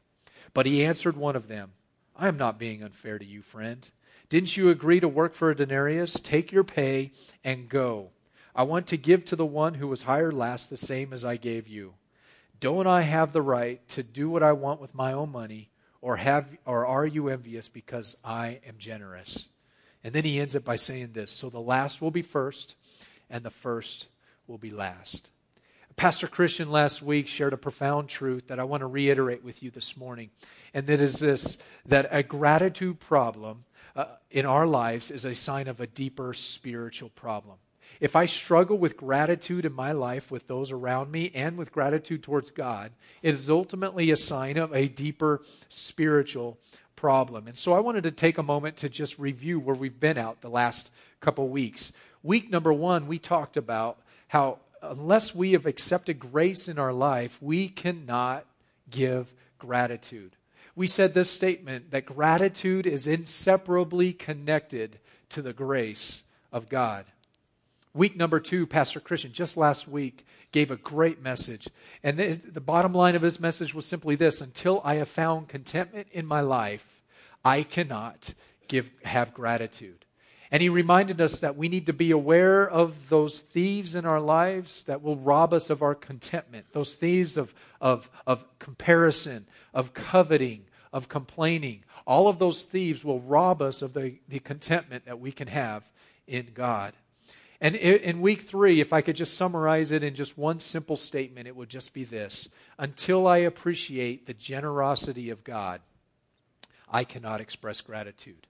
But 0.54 0.66
he 0.66 0.84
answered 0.84 1.16
one 1.16 1.38
of 1.38 1.48
them, 1.48 1.72
I 2.14 2.28
am 2.28 2.36
not 2.36 2.60
being 2.60 2.84
unfair 2.84 3.18
to 3.18 3.24
you, 3.24 3.42
friend. 3.42 3.90
Didn't 4.28 4.58
you 4.58 4.70
agree 4.70 5.00
to 5.00 5.08
work 5.08 5.34
for 5.34 5.50
a 5.50 5.56
denarius? 5.56 6.20
Take 6.20 6.52
your 6.52 6.66
pay 6.66 7.12
and 7.42 7.70
go. 7.70 8.10
I 8.54 8.64
want 8.64 8.86
to 8.88 8.98
give 8.98 9.24
to 9.26 9.38
the 9.38 9.46
one 9.46 9.76
who 9.76 9.88
was 9.88 10.02
hired 10.02 10.34
last 10.34 10.70
the 10.70 10.76
same 10.76 11.14
as 11.14 11.24
I 11.24 11.38
gave 11.38 11.70
you. 11.70 11.94
Don't 12.60 12.86
I 12.86 13.04
have 13.04 13.32
the 13.32 13.42
right 13.42 13.88
to 13.88 14.04
do 14.04 14.30
what 14.30 14.44
I 14.44 14.52
want 14.52 14.82
with 14.82 14.94
my 14.94 15.14
own 15.14 15.32
money, 15.32 15.70
or 16.08 16.16
have 16.16 16.48
or 16.66 16.86
are 16.86 17.06
you 17.06 17.28
envious 17.28 17.68
because 17.68 18.16
I 18.24 18.62
am 18.66 18.76
generous? 18.78 19.48
And 20.06 20.16
then 20.16 20.24
he 20.24 20.40
ends 20.40 20.56
it 20.56 20.64
by 20.64 20.78
saying 20.78 21.12
this, 21.12 21.32
so 21.32 21.50
the 21.50 21.60
last 21.60 22.02
will 22.02 22.12
be 22.12 22.22
first 22.22 22.76
and 23.30 23.44
the 23.44 23.52
first 23.52 24.08
will 24.48 24.58
be 24.58 24.70
last. 24.70 25.32
Pastor 25.98 26.28
Christian 26.28 26.72
last 26.72 27.02
week 27.02 27.28
shared 27.28 27.52
a 27.52 27.58
profound 27.58 28.08
truth 28.08 28.48
that 28.48 28.58
I 28.58 28.64
want 28.64 28.82
to 28.82 28.88
reiterate 28.88 29.44
with 29.44 29.62
you 29.62 29.70
this 29.70 29.98
morning. 29.98 30.30
And 30.74 30.88
that 30.88 31.02
is 31.02 31.20
this 31.20 31.58
that 31.86 32.08
a 32.10 32.24
gratitude 32.24 33.02
problem 33.02 33.66
uh, 33.94 34.06
in 34.32 34.46
our 34.46 34.66
lives 34.66 35.12
is 35.12 35.26
a 35.26 35.36
sign 35.36 35.68
of 35.68 35.82
a 35.82 35.88
deeper 35.88 36.34
spiritual 36.34 37.10
problem. 37.10 37.58
If 38.00 38.16
I 38.16 38.26
struggle 38.26 38.78
with 38.78 38.98
gratitude 38.98 39.66
in 39.66 39.74
my 39.74 39.92
life 39.92 40.30
with 40.30 40.48
those 40.48 40.72
around 40.72 41.12
me 41.12 41.32
and 41.34 41.58
with 41.58 41.72
gratitude 41.72 42.24
towards 42.24 42.52
God, 42.52 42.92
it 43.22 43.34
is 43.34 43.50
ultimately 43.50 44.12
a 44.12 44.18
sign 44.18 44.58
of 44.58 44.74
a 44.74 44.88
deeper 44.88 45.42
spiritual 45.70 46.58
problem. 46.96 47.48
And 47.48 47.58
so 47.58 47.74
I 47.74 47.80
wanted 47.80 48.04
to 48.04 48.12
take 48.12 48.38
a 48.38 48.44
moment 48.44 48.78
to 48.78 48.90
just 48.90 49.20
review 49.20 49.60
where 49.60 49.76
we've 49.76 50.00
been 50.00 50.18
out 50.18 50.42
the 50.42 50.50
last 50.50 50.92
couple 51.20 51.48
weeks. 51.48 51.92
Week 52.24 52.50
number 52.50 52.74
one, 52.74 53.08
we 53.08 53.20
talked 53.20 53.58
about 53.58 54.00
how 54.28 54.60
unless 54.82 55.34
we 55.34 55.54
have 55.54 55.66
accepted 55.66 56.20
grace 56.20 56.68
in 56.68 56.78
our 56.78 56.94
life, 56.94 57.42
we 57.42 57.68
cannot 57.68 58.46
give 58.90 59.34
gratitude 59.58 60.38
we 60.78 60.86
said 60.86 61.16
this 61.16 61.32
statement 61.32 61.90
that 61.90 62.06
gratitude 62.06 62.86
is 62.86 63.08
inseparably 63.08 64.14
connected 64.14 65.00
to 65.28 65.42
the 65.42 65.52
grace 65.52 66.22
of 66.52 66.70
God. 66.70 67.06
Week 67.98 68.16
number 68.16 68.40
two, 68.40 68.68
Pastor 68.68 69.00
Christian, 69.00 69.32
just 69.34 69.58
last 69.58 69.88
week, 69.88 70.24
gave 70.52 70.70
a 70.70 70.76
great 70.76 71.20
message. 71.20 71.68
And 72.04 72.20
the 72.20 72.62
bottom 72.62 72.94
line 72.94 73.16
of 73.16 73.24
his 73.24 73.40
message 73.40 73.74
was 73.74 73.88
simply 73.88 74.16
this 74.16 74.40
until 74.40 74.82
I 74.84 74.96
have 74.96 75.10
found 75.10 75.48
contentment 75.48 76.08
in 76.12 76.28
my 76.28 76.42
life, 76.42 77.02
I 77.44 77.64
cannot 77.64 78.36
give, 78.68 78.92
have 79.04 79.34
gratitude. 79.34 80.06
And 80.52 80.62
he 80.62 80.70
reminded 80.70 81.20
us 81.20 81.40
that 81.40 81.58
we 81.58 81.70
need 81.70 81.88
to 81.88 81.94
be 81.94 82.12
aware 82.12 82.70
of 82.70 83.10
those 83.10 83.40
thieves 83.40 83.96
in 83.96 84.06
our 84.06 84.22
lives 84.22 84.84
that 84.84 85.02
will 85.02 85.16
rob 85.16 85.52
us 85.52 85.72
of 85.72 85.82
our 85.82 85.96
contentment, 85.96 86.68
those 86.74 86.94
thieves 86.94 87.36
of, 87.36 87.52
of, 87.82 88.12
of 88.28 88.46
comparison, 88.60 89.48
of 89.74 89.96
coveting, 89.96 90.66
of 90.94 91.10
complaining. 91.10 91.84
All 92.06 92.28
of 92.28 92.38
those 92.38 92.64
thieves 92.64 93.04
will 93.04 93.22
rob 93.22 93.60
us 93.60 93.82
of 93.82 93.94
the, 93.94 94.20
the 94.30 94.38
contentment 94.38 95.06
that 95.06 95.20
we 95.20 95.32
can 95.32 95.48
have 95.48 95.84
in 96.28 96.50
God. 96.54 96.94
And 97.60 97.76
in 97.76 98.22
week 98.22 98.42
three, 98.42 98.80
if 98.80 98.94
I 98.94 99.02
could 99.02 99.16
just 99.16 99.36
summarize 99.36 99.92
it 99.92 100.04
in 100.04 100.14
just 100.14 100.38
one 100.38 100.60
simple 100.60 100.96
statement, 100.96 101.48
it 101.48 101.56
would 101.56 101.70
just 101.70 101.94
be 101.94 102.04
this 102.04 102.50
Until 102.78 103.28
I 103.28 103.38
appreciate 103.38 104.28
the 104.28 104.34
generosity 104.34 105.30
of 105.30 105.44
God, 105.44 105.82
I 106.90 107.04
cannot 107.04 107.42
express 107.42 107.82
gratitude. 107.82 108.46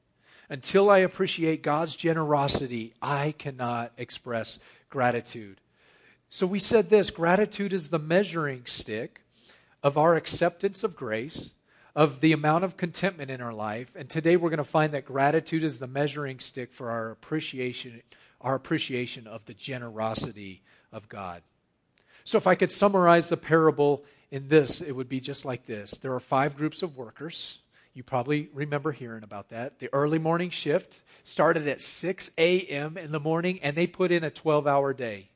Until 0.49 0.89
I 0.89 0.99
appreciate 0.99 1.61
God's 1.61 1.95
generosity, 1.95 2.93
I 3.01 3.33
cannot 3.37 3.91
express 3.97 4.59
gratitude. 4.89 5.59
So 6.29 6.45
we 6.45 6.59
said 6.59 6.89
this 6.89 7.09
gratitude 7.09 7.73
is 7.73 7.89
the 7.89 7.99
measuring 7.99 8.65
stick 8.65 9.21
of 9.81 9.97
our 9.97 10.15
acceptance 10.15 10.83
of 10.83 10.95
grace, 10.95 11.51
of 11.95 12.19
the 12.19 12.33
amount 12.33 12.63
of 12.63 12.77
contentment 12.77 13.31
in 13.31 13.41
our 13.41 13.53
life. 13.53 13.93
And 13.95 14.09
today 14.09 14.35
we're 14.35 14.49
going 14.49 14.57
to 14.57 14.63
find 14.63 14.93
that 14.93 15.05
gratitude 15.05 15.63
is 15.63 15.79
the 15.79 15.87
measuring 15.87 16.39
stick 16.39 16.73
for 16.73 16.89
our 16.89 17.11
appreciation, 17.11 18.01
our 18.41 18.56
appreciation 18.56 19.27
of 19.27 19.46
the 19.46 19.53
generosity 19.53 20.62
of 20.91 21.10
God. 21.10 21.41
So 22.24 22.38
if 22.38 22.48
I 22.48 22.56
could 22.56 22.72
summarize 22.72 23.29
the 23.29 23.38
parable 23.38 24.03
in 24.32 24.50
this, 24.50 24.82
it 24.82 24.91
would 24.91 25.10
be 25.10 25.20
just 25.20 25.46
like 25.46 25.65
this. 25.65 25.91
There 25.91 26.13
are 26.13 26.20
five 26.20 26.58
groups 26.58 26.84
of 26.84 26.98
workers. 26.98 27.60
You 27.94 28.03
probably 28.03 28.50
remember 28.53 28.91
hearing 28.91 29.24
about 29.24 29.50
that. 29.50 29.79
The 29.79 29.89
early 29.94 30.20
morning 30.20 30.50
shift 30.50 31.01
started 31.24 31.67
at 31.67 31.82
6 31.82 32.32
a.m. 32.38 32.98
in 32.98 33.12
the 33.12 33.20
morning, 33.20 33.60
and 33.63 33.75
they 33.75 33.88
put 33.88 34.12
in 34.12 34.24
a 34.24 34.29
12 34.29 34.67
hour 34.67 34.94
day. 34.94 35.29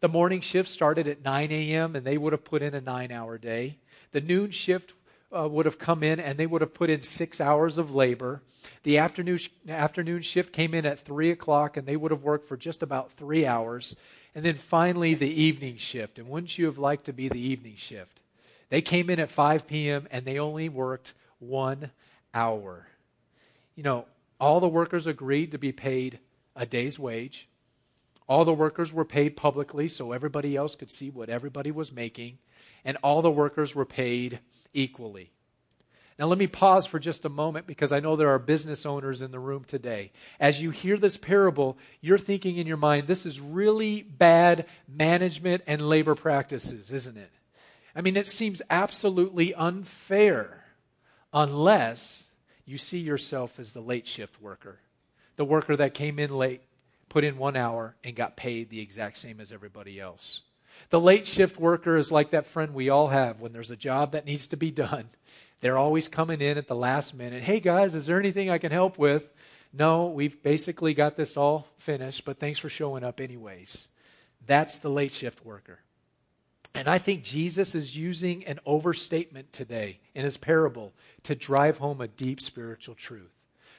The 0.00 0.08
morning 0.08 0.42
shift 0.42 0.68
started 0.68 1.06
at 1.06 1.24
9 1.24 1.50
a.m., 1.50 1.96
and 1.96 2.04
they 2.04 2.18
would 2.18 2.32
have 2.32 2.44
put 2.44 2.62
in 2.62 2.74
a 2.74 2.80
nine 2.80 3.10
hour 3.10 3.38
day. 3.38 3.78
The 4.12 4.20
noon 4.20 4.50
shift 4.50 4.92
uh, 5.34 5.48
would 5.48 5.66
have 5.66 5.78
come 5.78 6.02
in, 6.02 6.20
and 6.20 6.38
they 6.38 6.46
would 6.46 6.60
have 6.60 6.74
put 6.74 6.90
in 6.90 7.02
six 7.02 7.40
hours 7.40 7.78
of 7.78 7.94
labor. 7.94 8.42
The 8.82 8.98
afternoon, 8.98 9.38
afternoon 9.68 10.22
shift 10.22 10.52
came 10.52 10.74
in 10.74 10.86
at 10.86 11.00
3 11.00 11.30
o'clock, 11.30 11.76
and 11.76 11.86
they 11.86 11.96
would 11.96 12.10
have 12.10 12.22
worked 12.22 12.46
for 12.46 12.56
just 12.56 12.82
about 12.82 13.12
three 13.12 13.46
hours. 13.46 13.96
And 14.34 14.44
then 14.44 14.54
finally, 14.54 15.14
the 15.14 15.28
evening 15.28 15.76
shift. 15.76 16.18
And 16.18 16.28
wouldn't 16.28 16.58
you 16.58 16.66
have 16.66 16.78
liked 16.78 17.04
to 17.06 17.12
be 17.12 17.28
the 17.28 17.40
evening 17.40 17.76
shift? 17.76 18.20
They 18.70 18.82
came 18.82 19.10
in 19.10 19.20
at 19.20 19.30
5 19.30 19.66
p.m., 19.66 20.08
and 20.10 20.24
they 20.24 20.38
only 20.38 20.68
worked 20.68 21.12
one 21.38 21.90
hour. 22.32 22.88
You 23.76 23.82
know, 23.82 24.06
all 24.40 24.60
the 24.60 24.68
workers 24.68 25.06
agreed 25.06 25.52
to 25.52 25.58
be 25.58 25.72
paid 25.72 26.18
a 26.56 26.66
day's 26.66 26.98
wage. 26.98 27.48
All 28.26 28.44
the 28.44 28.54
workers 28.54 28.92
were 28.92 29.04
paid 29.04 29.36
publicly 29.36 29.88
so 29.88 30.12
everybody 30.12 30.56
else 30.56 30.74
could 30.74 30.90
see 30.90 31.10
what 31.10 31.28
everybody 31.28 31.70
was 31.70 31.92
making, 31.92 32.38
and 32.84 32.96
all 33.02 33.22
the 33.22 33.30
workers 33.30 33.74
were 33.74 33.84
paid 33.84 34.40
equally. 34.74 35.30
Now, 36.18 36.26
let 36.26 36.38
me 36.38 36.46
pause 36.46 36.86
for 36.86 37.00
just 37.00 37.24
a 37.24 37.28
moment 37.28 37.66
because 37.66 37.90
I 37.90 37.98
know 37.98 38.14
there 38.14 38.28
are 38.28 38.38
business 38.38 38.86
owners 38.86 39.20
in 39.20 39.32
the 39.32 39.40
room 39.40 39.64
today. 39.64 40.12
As 40.38 40.60
you 40.60 40.70
hear 40.70 40.96
this 40.96 41.16
parable, 41.16 41.76
you're 42.00 42.18
thinking 42.18 42.56
in 42.56 42.68
your 42.68 42.76
mind, 42.76 43.08
this 43.08 43.26
is 43.26 43.40
really 43.40 44.02
bad 44.02 44.66
management 44.86 45.64
and 45.66 45.88
labor 45.88 46.14
practices, 46.14 46.92
isn't 46.92 47.16
it? 47.16 47.30
I 47.96 48.00
mean, 48.00 48.16
it 48.16 48.28
seems 48.28 48.62
absolutely 48.70 49.54
unfair 49.54 50.64
unless 51.32 52.26
you 52.64 52.78
see 52.78 53.00
yourself 53.00 53.58
as 53.58 53.72
the 53.72 53.80
late 53.80 54.06
shift 54.06 54.40
worker, 54.40 54.78
the 55.34 55.44
worker 55.44 55.76
that 55.76 55.94
came 55.94 56.20
in 56.20 56.36
late, 56.36 56.62
put 57.08 57.24
in 57.24 57.38
one 57.38 57.56
hour, 57.56 57.96
and 58.04 58.14
got 58.14 58.36
paid 58.36 58.70
the 58.70 58.80
exact 58.80 59.18
same 59.18 59.40
as 59.40 59.50
everybody 59.50 60.00
else. 60.00 60.42
The 60.90 61.00
late 61.00 61.26
shift 61.26 61.58
worker 61.58 61.96
is 61.96 62.12
like 62.12 62.30
that 62.30 62.46
friend 62.46 62.74
we 62.74 62.88
all 62.88 63.08
have 63.08 63.40
when 63.40 63.52
there's 63.52 63.70
a 63.70 63.76
job 63.76 64.12
that 64.12 64.26
needs 64.26 64.46
to 64.48 64.56
be 64.56 64.70
done. 64.70 65.08
They're 65.60 65.78
always 65.78 66.08
coming 66.08 66.40
in 66.40 66.58
at 66.58 66.68
the 66.68 66.74
last 66.74 67.14
minute. 67.14 67.42
Hey 67.42 67.60
guys, 67.60 67.94
is 67.94 68.06
there 68.06 68.20
anything 68.20 68.50
I 68.50 68.58
can 68.58 68.72
help 68.72 68.98
with? 68.98 69.24
No, 69.72 70.06
we've 70.06 70.40
basically 70.42 70.94
got 70.94 71.16
this 71.16 71.36
all 71.36 71.68
finished, 71.78 72.24
but 72.24 72.38
thanks 72.38 72.58
for 72.58 72.68
showing 72.68 73.02
up 73.02 73.20
anyways. 73.20 73.88
That's 74.46 74.78
the 74.78 74.90
late 74.90 75.12
shift 75.12 75.44
worker. 75.44 75.80
And 76.74 76.88
I 76.88 76.98
think 76.98 77.22
Jesus 77.22 77.74
is 77.74 77.96
using 77.96 78.44
an 78.44 78.58
overstatement 78.66 79.52
today 79.52 80.00
in 80.14 80.24
his 80.24 80.36
parable 80.36 80.92
to 81.22 81.34
drive 81.34 81.78
home 81.78 82.00
a 82.00 82.08
deep 82.08 82.40
spiritual 82.40 82.94
truth. 82.94 83.30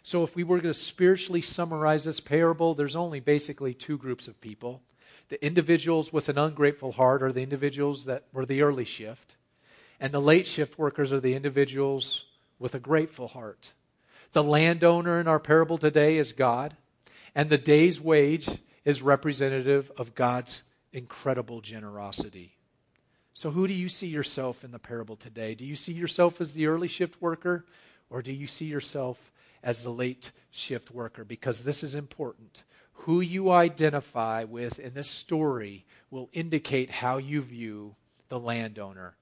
So, 0.01 0.23
if 0.23 0.35
we 0.35 0.43
were 0.43 0.59
going 0.59 0.73
to 0.73 0.79
spiritually 0.79 1.41
summarize 1.41 2.03
this 2.03 2.19
parable, 2.19 2.73
there's 2.73 2.95
only 2.95 3.19
basically 3.19 3.73
two 3.73 3.97
groups 3.97 4.27
of 4.27 4.39
people. 4.39 4.81
The 5.29 5.43
individuals 5.43 6.13
with 6.13 6.29
an 6.29 6.37
ungrateful 6.37 6.93
heart 6.93 7.23
are 7.23 7.31
the 7.31 7.41
individuals 7.41 8.05
that 8.05 8.23
were 8.31 8.45
the 8.45 8.61
early 8.61 8.85
shift, 8.85 9.37
and 9.99 10.13
the 10.13 10.21
late 10.21 10.47
shift 10.47 10.77
workers 10.77 11.11
are 11.11 11.19
the 11.19 11.33
individuals 11.33 12.25
with 12.59 12.75
a 12.75 12.79
grateful 12.79 13.29
heart. 13.29 13.73
The 14.33 14.43
landowner 14.43 15.19
in 15.19 15.27
our 15.27 15.39
parable 15.39 15.77
today 15.77 16.17
is 16.17 16.31
God, 16.31 16.75
and 17.33 17.49
the 17.49 17.57
day's 17.57 17.99
wage 17.99 18.49
is 18.83 19.01
representative 19.01 19.91
of 19.97 20.13
God's 20.13 20.63
incredible 20.93 21.61
generosity. 21.61 22.53
So, 23.33 23.51
who 23.51 23.67
do 23.67 23.73
you 23.73 23.89
see 23.89 24.07
yourself 24.07 24.63
in 24.63 24.71
the 24.71 24.79
parable 24.79 25.15
today? 25.15 25.55
Do 25.55 25.65
you 25.65 25.75
see 25.75 25.91
yourself 25.91 26.39
as 26.39 26.53
the 26.53 26.67
early 26.67 26.87
shift 26.87 27.21
worker, 27.21 27.65
or 28.09 28.21
do 28.21 28.31
you 28.31 28.47
see 28.47 28.65
yourself 28.65 29.31
as 29.61 29.83
the 29.83 29.89
late 29.89 30.31
shift 30.51 30.91
worker? 30.91 31.25
Because 31.25 31.63
this 31.63 31.83
is 31.83 31.95
important. 31.95 32.63
Who 33.05 33.21
you 33.21 33.51
identify 33.51 34.45
with 34.45 34.79
in 34.79 34.95
this 34.95 35.11
story 35.11 35.85
will 36.09 36.27
indicate 36.33 36.89
how 36.89 37.17
you 37.17 37.39
view 37.43 37.95
the 38.29 38.39
landowner. 38.39 39.15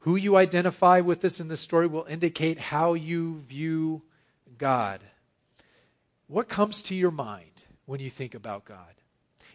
Who 0.00 0.16
you 0.16 0.34
identify 0.34 0.98
with 0.98 1.20
this 1.20 1.38
in 1.38 1.46
this 1.46 1.60
story 1.60 1.86
will 1.86 2.04
indicate 2.06 2.58
how 2.58 2.94
you 2.94 3.38
view 3.46 4.02
God. 4.58 5.02
What 6.26 6.48
comes 6.48 6.82
to 6.82 6.96
your 6.96 7.12
mind 7.12 7.62
when 7.86 8.00
you 8.00 8.10
think 8.10 8.34
about 8.34 8.64
God? 8.64 8.94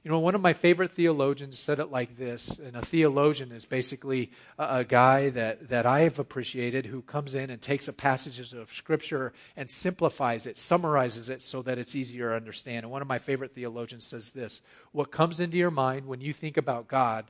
You 0.08 0.14
know, 0.14 0.20
one 0.20 0.36
of 0.36 0.42
my 0.42 0.54
favorite 0.54 0.92
theologians 0.92 1.60
said 1.60 1.80
it 1.80 1.92
like 1.92 2.16
this, 2.16 2.60
and 2.60 2.78
a 2.78 2.82
theologian 2.82 3.52
is 3.52 3.66
basically 3.66 4.32
a, 4.58 4.78
a, 4.78 4.84
guy 4.86 5.32
that, 5.32 5.68
that 5.68 5.86
I 5.86 6.04
have 6.04 6.18
appreciated 6.18 6.86
who 6.86 7.02
comes 7.02 7.36
in 7.36 7.50
and 7.50 7.62
takes 7.62 7.90
a 7.90 7.94
passage 7.94 8.54
of 8.54 8.72
Scripture 8.72 9.34
and 9.58 9.70
simplifies 9.70 10.46
it, 10.46 10.56
summarizes 10.56 11.28
it 11.28 11.42
so 11.42 11.62
that 11.64 11.78
it's 11.78 11.94
easier 11.94 12.30
to 12.30 12.38
understand. 12.38 12.86
And 12.86 12.92
one 12.94 13.02
of 13.02 13.10
my 13.10 13.20
favorite 13.20 13.54
theologians 13.54 14.08
says 14.08 14.32
this 14.32 14.62
What 14.94 15.12
comes 15.12 15.42
into 15.42 15.58
your 15.58 15.72
mind 15.72 16.06
when 16.06 16.22
you 16.22 16.32
think 16.32 16.56
about 16.56 16.88
God 16.88 17.26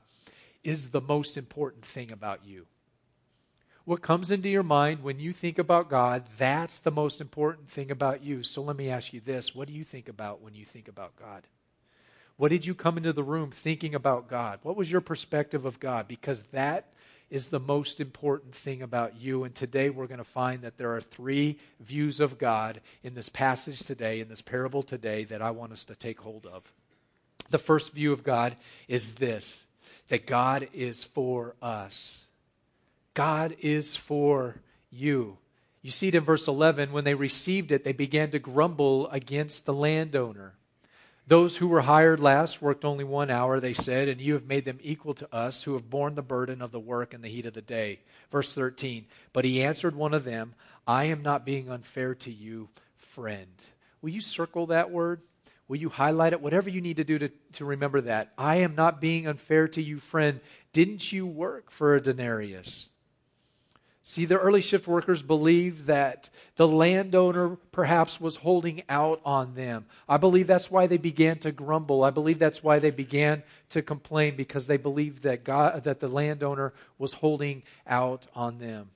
is 0.63 0.91
the 0.91 1.01
most 1.01 1.35
important 1.35 1.83
thing 1.83 2.11
about 2.11 2.41
you. 2.45 2.67
What 3.85 4.03
comes 4.03 4.29
into 4.29 4.49
your 4.49 4.61
mind 4.61 5.01
when 5.01 5.19
you 5.19 5.33
think 5.33 5.57
about 5.57 5.89
God, 5.89 6.25
that's 6.37 6.79
the 6.81 6.91
most 6.91 7.21
important 7.21 7.71
thing 7.71 7.89
about 7.89 8.23
you. 8.23 8.43
So 8.43 8.61
let 8.61 8.75
me 8.75 8.91
ask 8.91 9.13
you 9.13 9.19
this 9.19 9.55
what 9.55 9.67
do 9.67 9.73
you 9.73 9.83
think 9.83 10.07
about 10.07 10.43
when 10.43 10.53
you 10.53 10.63
think 10.63 10.87
about 10.87 11.15
God? 11.15 11.47
What 12.37 12.49
did 12.49 12.65
you 12.65 12.75
come 12.75 12.97
into 12.97 13.13
the 13.13 13.23
room 13.23 13.51
thinking 13.51 13.95
about 13.95 14.29
God? 14.29 14.59
What 14.61 14.77
was 14.77 14.91
your 14.91 15.01
perspective 15.01 15.65
of 15.65 15.79
God? 15.79 16.07
Because 16.07 16.43
that 16.51 16.85
is 17.29 17.47
the 17.47 17.59
most 17.59 17.99
important 17.99 18.55
thing 18.55 18.81
about 18.81 19.19
you. 19.19 19.43
And 19.43 19.53
today 19.53 19.89
we're 19.89 20.07
going 20.07 20.19
to 20.19 20.23
find 20.23 20.61
that 20.61 20.77
there 20.77 20.95
are 20.95 21.01
three 21.01 21.57
views 21.79 22.19
of 22.19 22.37
God 22.37 22.79
in 23.03 23.15
this 23.15 23.27
passage 23.27 23.79
today, 23.79 24.19
in 24.19 24.29
this 24.29 24.41
parable 24.41 24.83
today, 24.83 25.23
that 25.25 25.41
I 25.41 25.51
want 25.51 25.73
us 25.73 25.83
to 25.85 25.95
take 25.95 26.21
hold 26.21 26.45
of. 26.45 26.63
The 27.49 27.57
first 27.57 27.93
view 27.93 28.13
of 28.13 28.23
God 28.23 28.55
is 28.87 29.15
this 29.15 29.63
that 30.09 30.25
God 30.25 30.69
is 30.73 31.03
for 31.03 31.55
us. 31.61 32.27
God 33.13 33.55
is 33.59 33.95
for 33.95 34.61
you. 34.89 35.37
You 35.81 35.91
see 35.91 36.09
it 36.09 36.15
in 36.15 36.23
verse 36.23 36.47
11. 36.47 36.93
When 36.93 37.03
they 37.03 37.13
received 37.13 37.71
it, 37.71 37.83
they 37.83 37.91
began 37.91 38.31
to 38.31 38.39
grumble 38.39 39.09
against 39.09 39.65
the 39.65 39.73
landowner. 39.73 40.56
Those 41.27 41.57
who 41.57 41.67
were 41.67 41.81
hired 41.81 42.21
last 42.21 42.61
worked 42.61 42.85
only 42.85 43.03
one 43.03 43.29
hour, 43.29 43.59
they 43.59 43.73
said, 43.73 44.07
and 44.07 44.21
you 44.21 44.33
have 44.33 44.45
made 44.45 44.63
them 44.63 44.79
equal 44.81 45.13
to 45.15 45.35
us 45.35 45.63
who 45.63 45.73
have 45.73 45.89
borne 45.89 46.15
the 46.15 46.21
burden 46.21 46.61
of 46.61 46.71
the 46.71 46.79
work 46.79 47.13
in 47.13 47.21
the 47.21 47.27
heat 47.27 47.45
of 47.45 47.53
the 47.53 47.61
day. 47.61 47.99
Verse 48.31 48.55
13 48.55 49.05
But 49.33 49.43
he 49.43 49.61
answered 49.61 49.93
one 49.93 50.13
of 50.13 50.23
them, 50.23 50.55
I 50.87 51.05
am 51.05 51.21
not 51.21 51.45
being 51.45 51.69
unfair 51.69 52.15
to 52.15 52.31
you, 52.31 52.69
friend. 52.95 53.65
Will 54.01 54.11
you 54.11 54.21
circle 54.21 54.67
that 54.67 54.89
word? 54.89 55.21
Will 55.67 55.75
you 55.75 55.89
highlight 55.89 56.31
it? 56.31 56.39
Whatever 56.39 56.69
you 56.69 56.79
need 56.79 56.95
to 56.95 57.03
do 57.03 57.19
to, 57.19 57.29
to 57.53 57.65
remember 57.65 57.99
that. 58.01 58.31
I 58.37 58.57
am 58.57 58.75
not 58.75 59.01
being 59.01 59.27
unfair 59.27 59.67
to 59.69 59.81
you, 59.81 59.99
friend. 59.99 60.39
Didn't 60.71 61.11
you 61.11 61.27
work 61.27 61.71
for 61.71 61.93
a 61.93 62.01
denarius? 62.01 62.87
See, 64.09 64.23
the 64.23 64.39
early 64.39 64.61
shift 64.61 64.87
workers 64.87 65.21
believed 65.21 65.87
that 65.87 66.29
the 66.55 66.65
landowner 66.65 67.57
perhaps 67.73 68.21
was 68.21 68.37
holding 68.37 68.83
out 68.87 69.19
on 69.25 69.53
them. 69.53 69.85
I 70.07 70.15
believe 70.15 70.47
that's 70.47 70.71
why 70.71 70.87
they 70.87 70.95
began 70.95 71.39
to 71.39 71.51
grumble. 71.51 72.05
I 72.05 72.09
believe 72.09 72.39
that's 72.39 72.63
why 72.63 72.79
they 72.79 72.89
began 72.89 73.43
to 73.67 73.81
complain 73.81 74.37
because 74.37 74.65
they 74.65 74.77
believed 74.77 75.23
that 75.23 75.43
God 75.43 75.83
that 75.83 75.99
the 75.99 76.07
landowner 76.07 76.71
was 76.97 77.15
holding 77.15 77.63
out 77.85 78.27
on 78.33 78.59
them. 78.59 78.91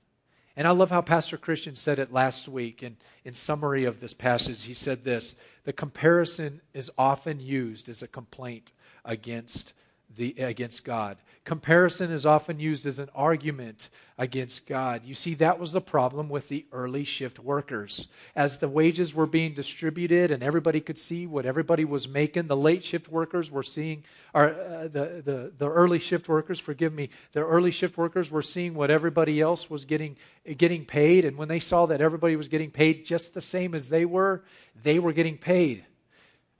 And 0.56 0.66
I 0.66 0.70
love 0.70 0.88
how 0.88 1.02
Pastor 1.02 1.36
Christian 1.36 1.76
said 1.76 1.98
it 1.98 2.10
last 2.10 2.48
week 2.48 2.82
in, 2.82 2.96
in 3.22 3.34
summary 3.34 3.84
of 3.84 4.00
this 4.00 4.14
passage. 4.14 4.62
He 4.62 4.72
said 4.72 5.04
this 5.04 5.36
the 5.64 5.74
comparison 5.74 6.62
is 6.72 6.90
often 6.96 7.38
used 7.38 7.90
as 7.90 8.00
a 8.00 8.08
complaint 8.08 8.72
against 9.04 9.74
the, 10.16 10.34
against 10.38 10.86
God. 10.86 11.18
Comparison 11.44 12.12
is 12.12 12.24
often 12.24 12.60
used 12.60 12.86
as 12.86 13.00
an 13.00 13.08
argument 13.16 13.88
against 14.16 14.68
God. 14.68 15.02
You 15.04 15.16
see, 15.16 15.34
that 15.34 15.58
was 15.58 15.72
the 15.72 15.80
problem 15.80 16.28
with 16.28 16.48
the 16.48 16.66
early 16.70 17.02
shift 17.02 17.40
workers. 17.40 18.06
As 18.36 18.58
the 18.58 18.68
wages 18.68 19.12
were 19.12 19.26
being 19.26 19.52
distributed 19.52 20.30
and 20.30 20.40
everybody 20.40 20.80
could 20.80 20.98
see 20.98 21.26
what 21.26 21.44
everybody 21.44 21.84
was 21.84 22.06
making, 22.06 22.46
the 22.46 22.56
late 22.56 22.84
shift 22.84 23.08
workers 23.08 23.50
were 23.50 23.64
seeing, 23.64 24.04
or 24.32 24.50
uh, 24.50 24.82
the, 24.84 25.22
the, 25.24 25.52
the 25.58 25.68
early 25.68 25.98
shift 25.98 26.28
workers, 26.28 26.60
forgive 26.60 26.92
me, 26.92 27.10
the 27.32 27.44
early 27.44 27.72
shift 27.72 27.98
workers 27.98 28.30
were 28.30 28.42
seeing 28.42 28.74
what 28.74 28.92
everybody 28.92 29.40
else 29.40 29.68
was 29.68 29.84
getting, 29.84 30.16
getting 30.56 30.84
paid. 30.84 31.24
And 31.24 31.36
when 31.36 31.48
they 31.48 31.58
saw 31.58 31.86
that 31.86 32.00
everybody 32.00 32.36
was 32.36 32.46
getting 32.46 32.70
paid 32.70 33.04
just 33.04 33.34
the 33.34 33.40
same 33.40 33.74
as 33.74 33.88
they 33.88 34.04
were, 34.04 34.44
they 34.80 35.00
were 35.00 35.12
getting 35.12 35.38
paid 35.38 35.86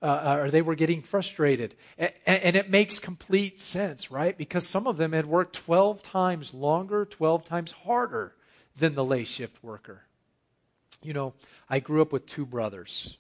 uh, 0.03 0.39
or 0.41 0.51
they 0.51 0.63
were 0.63 0.75
getting 0.75 1.01
frustrated. 1.01 1.75
And, 1.97 2.13
and 2.27 2.57
it 2.57 2.69
makes 2.69 2.99
complete 2.99 3.61
sense, 3.61 4.11
right? 4.11 4.37
Because 4.37 4.67
some 4.67 4.87
of 4.87 4.97
them 4.97 5.13
had 5.13 5.27
worked 5.27 5.55
12 5.55 6.03
times 6.03 6.53
longer, 6.53 7.05
12 7.05 7.45
times 7.45 7.73
harder 7.73 8.35
than 8.77 8.95
the 8.95 9.05
lay 9.05 9.25
shift 9.25 9.63
worker. 9.63 10.03
You 11.03 11.13
know, 11.13 11.35
I 11.71 11.81
grew 11.81 12.03
up 12.03 12.13
with 12.13 12.27
two 12.27 12.45
brothers. 12.45 13.17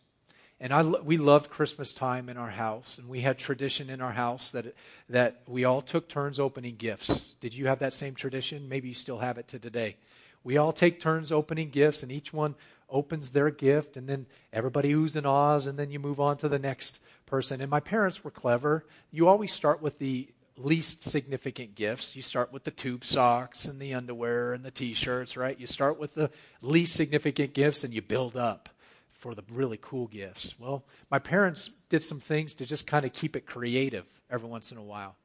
And 0.60 0.72
I, 0.72 0.82
we 0.82 1.16
loved 1.16 1.50
Christmas 1.50 1.92
time 1.92 2.28
in 2.28 2.36
our 2.36 2.50
house, 2.50 2.96
and 2.96 3.08
we 3.08 3.20
had 3.20 3.36
tradition 3.36 3.90
in 3.90 4.00
our 4.00 4.12
house 4.12 4.52
that, 4.52 4.76
that 5.08 5.42
we 5.48 5.64
all 5.64 5.82
took 5.82 6.08
turns 6.08 6.38
opening 6.38 6.76
gifts. 6.76 7.34
Did 7.40 7.52
you 7.52 7.66
have 7.66 7.80
that 7.80 7.92
same 7.92 8.14
tradition? 8.14 8.68
Maybe 8.68 8.86
you 8.86 8.94
still 8.94 9.18
have 9.18 9.38
it 9.38 9.48
to 9.48 9.58
today. 9.58 9.96
We 10.44 10.58
all 10.58 10.72
take 10.72 11.00
turns 11.00 11.32
opening 11.32 11.70
gifts, 11.70 12.04
and 12.04 12.12
each 12.12 12.32
one 12.32 12.54
opens 12.92 13.30
their 13.30 13.50
gift, 13.50 13.96
and 13.96 14.08
then 14.08 14.26
everybody 14.52 14.92
oohs 14.92 15.16
and 15.16 15.26
ahs, 15.26 15.66
and 15.66 15.78
then 15.78 15.90
you 15.90 15.98
move 15.98 16.20
on 16.20 16.36
to 16.38 16.48
the 16.48 16.58
next 16.58 17.00
person. 17.26 17.60
And 17.60 17.70
my 17.70 17.80
parents 17.80 18.22
were 18.22 18.30
clever. 18.30 18.84
You 19.10 19.26
always 19.26 19.52
start 19.52 19.82
with 19.82 19.98
the 19.98 20.28
least 20.56 21.02
significant 21.02 21.74
gifts. 21.74 22.14
You 22.14 22.22
start 22.22 22.52
with 22.52 22.64
the 22.64 22.70
tube 22.70 23.04
socks 23.04 23.64
and 23.64 23.80
the 23.80 23.94
underwear 23.94 24.52
and 24.52 24.64
the 24.64 24.70
t 24.70 24.94
shirts, 24.94 25.36
right? 25.36 25.58
You 25.58 25.66
start 25.66 25.98
with 25.98 26.14
the 26.14 26.30
least 26.60 26.94
significant 26.94 27.54
gifts 27.54 27.84
and 27.84 27.92
you 27.92 28.02
build 28.02 28.36
up 28.36 28.68
for 29.10 29.34
the 29.34 29.44
really 29.52 29.78
cool 29.80 30.08
gifts. 30.08 30.54
Well, 30.58 30.84
my 31.10 31.18
parents 31.18 31.70
did 31.88 32.02
some 32.02 32.20
things 32.20 32.54
to 32.54 32.66
just 32.66 32.86
kind 32.86 33.04
of 33.04 33.12
keep 33.12 33.36
it 33.36 33.46
creative 33.46 34.04
every 34.30 34.48
once 34.48 34.72
in 34.72 34.78
a 34.78 34.82
while. 34.82 35.16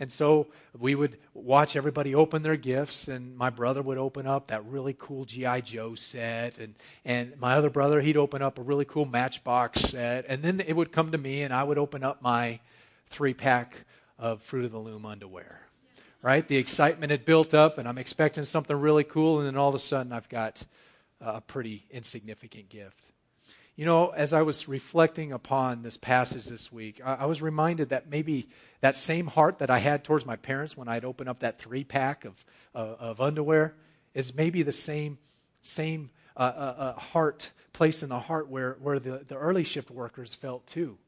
And 0.00 0.10
so 0.10 0.48
we 0.78 0.94
would 0.94 1.18
watch 1.34 1.76
everybody 1.76 2.14
open 2.14 2.42
their 2.42 2.56
gifts, 2.56 3.08
and 3.08 3.36
my 3.36 3.50
brother 3.50 3.82
would 3.82 3.98
open 3.98 4.26
up 4.26 4.48
that 4.48 4.64
really 4.66 4.96
cool 4.98 5.24
G.I. 5.24 5.60
Joe 5.60 5.94
set, 5.94 6.58
and, 6.58 6.74
and 7.04 7.38
my 7.38 7.54
other 7.54 7.70
brother, 7.70 8.00
he'd 8.00 8.16
open 8.16 8.42
up 8.42 8.58
a 8.58 8.62
really 8.62 8.84
cool 8.84 9.04
Matchbox 9.04 9.80
set, 9.80 10.24
and 10.28 10.42
then 10.42 10.60
it 10.60 10.74
would 10.74 10.92
come 10.92 11.12
to 11.12 11.18
me, 11.18 11.42
and 11.42 11.52
I 11.52 11.62
would 11.62 11.78
open 11.78 12.02
up 12.02 12.22
my 12.22 12.60
three 13.08 13.34
pack 13.34 13.84
of 14.18 14.42
Fruit 14.42 14.64
of 14.64 14.72
the 14.72 14.78
Loom 14.78 15.06
underwear. 15.06 15.60
Right? 16.22 16.46
The 16.46 16.56
excitement 16.56 17.10
had 17.10 17.24
built 17.24 17.52
up, 17.52 17.78
and 17.78 17.88
I'm 17.88 17.98
expecting 17.98 18.44
something 18.44 18.76
really 18.76 19.04
cool, 19.04 19.38
and 19.38 19.46
then 19.46 19.56
all 19.56 19.68
of 19.68 19.74
a 19.74 19.78
sudden 19.78 20.12
I've 20.12 20.28
got 20.28 20.64
a 21.20 21.40
pretty 21.40 21.84
insignificant 21.90 22.68
gift. 22.68 23.11
You 23.74 23.86
know, 23.86 24.10
as 24.10 24.34
I 24.34 24.42
was 24.42 24.68
reflecting 24.68 25.32
upon 25.32 25.82
this 25.82 25.96
passage 25.96 26.44
this 26.44 26.70
week, 26.70 27.00
I, 27.04 27.14
I 27.20 27.26
was 27.26 27.40
reminded 27.40 27.88
that 27.88 28.10
maybe 28.10 28.48
that 28.82 28.96
same 28.96 29.26
heart 29.26 29.60
that 29.60 29.70
I 29.70 29.78
had 29.78 30.04
towards 30.04 30.26
my 30.26 30.36
parents 30.36 30.76
when 30.76 30.88
I'd 30.88 31.06
open 31.06 31.26
up 31.26 31.40
that 31.40 31.58
three 31.58 31.82
pack 31.82 32.26
of, 32.26 32.44
uh, 32.74 32.96
of 32.98 33.20
underwear 33.20 33.74
is 34.12 34.34
maybe 34.34 34.62
the 34.62 34.72
same, 34.72 35.16
same 35.62 36.10
uh, 36.36 36.40
uh, 36.40 36.74
uh, 36.78 36.92
heart, 37.00 37.50
place 37.72 38.02
in 38.02 38.10
the 38.10 38.18
heart 38.18 38.48
where, 38.48 38.76
where 38.82 38.98
the, 38.98 39.24
the 39.26 39.36
early 39.36 39.64
shift 39.64 39.90
workers 39.90 40.34
felt 40.34 40.66
too. 40.66 40.98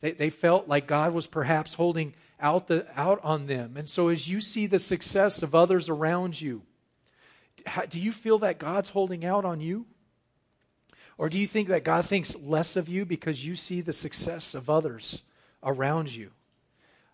They, 0.00 0.12
they 0.12 0.30
felt 0.30 0.66
like 0.66 0.86
God 0.86 1.12
was 1.12 1.26
perhaps 1.26 1.74
holding 1.74 2.14
out, 2.40 2.68
the, 2.68 2.86
out 2.96 3.20
on 3.22 3.46
them. 3.46 3.76
And 3.76 3.86
so 3.86 4.08
as 4.08 4.28
you 4.28 4.40
see 4.40 4.66
the 4.66 4.78
success 4.78 5.42
of 5.42 5.54
others 5.54 5.90
around 5.90 6.40
you, 6.40 6.62
do 7.90 8.00
you 8.00 8.12
feel 8.12 8.38
that 8.38 8.58
God's 8.58 8.88
holding 8.88 9.26
out 9.26 9.44
on 9.44 9.60
you? 9.60 9.86
Or 11.16 11.28
do 11.28 11.38
you 11.38 11.46
think 11.46 11.68
that 11.68 11.84
God 11.84 12.04
thinks 12.04 12.36
less 12.36 12.76
of 12.76 12.88
you 12.88 13.04
because 13.04 13.46
you 13.46 13.56
see 13.56 13.80
the 13.80 13.92
success 13.92 14.54
of 14.54 14.68
others 14.68 15.22
around 15.62 16.14
you? 16.14 16.30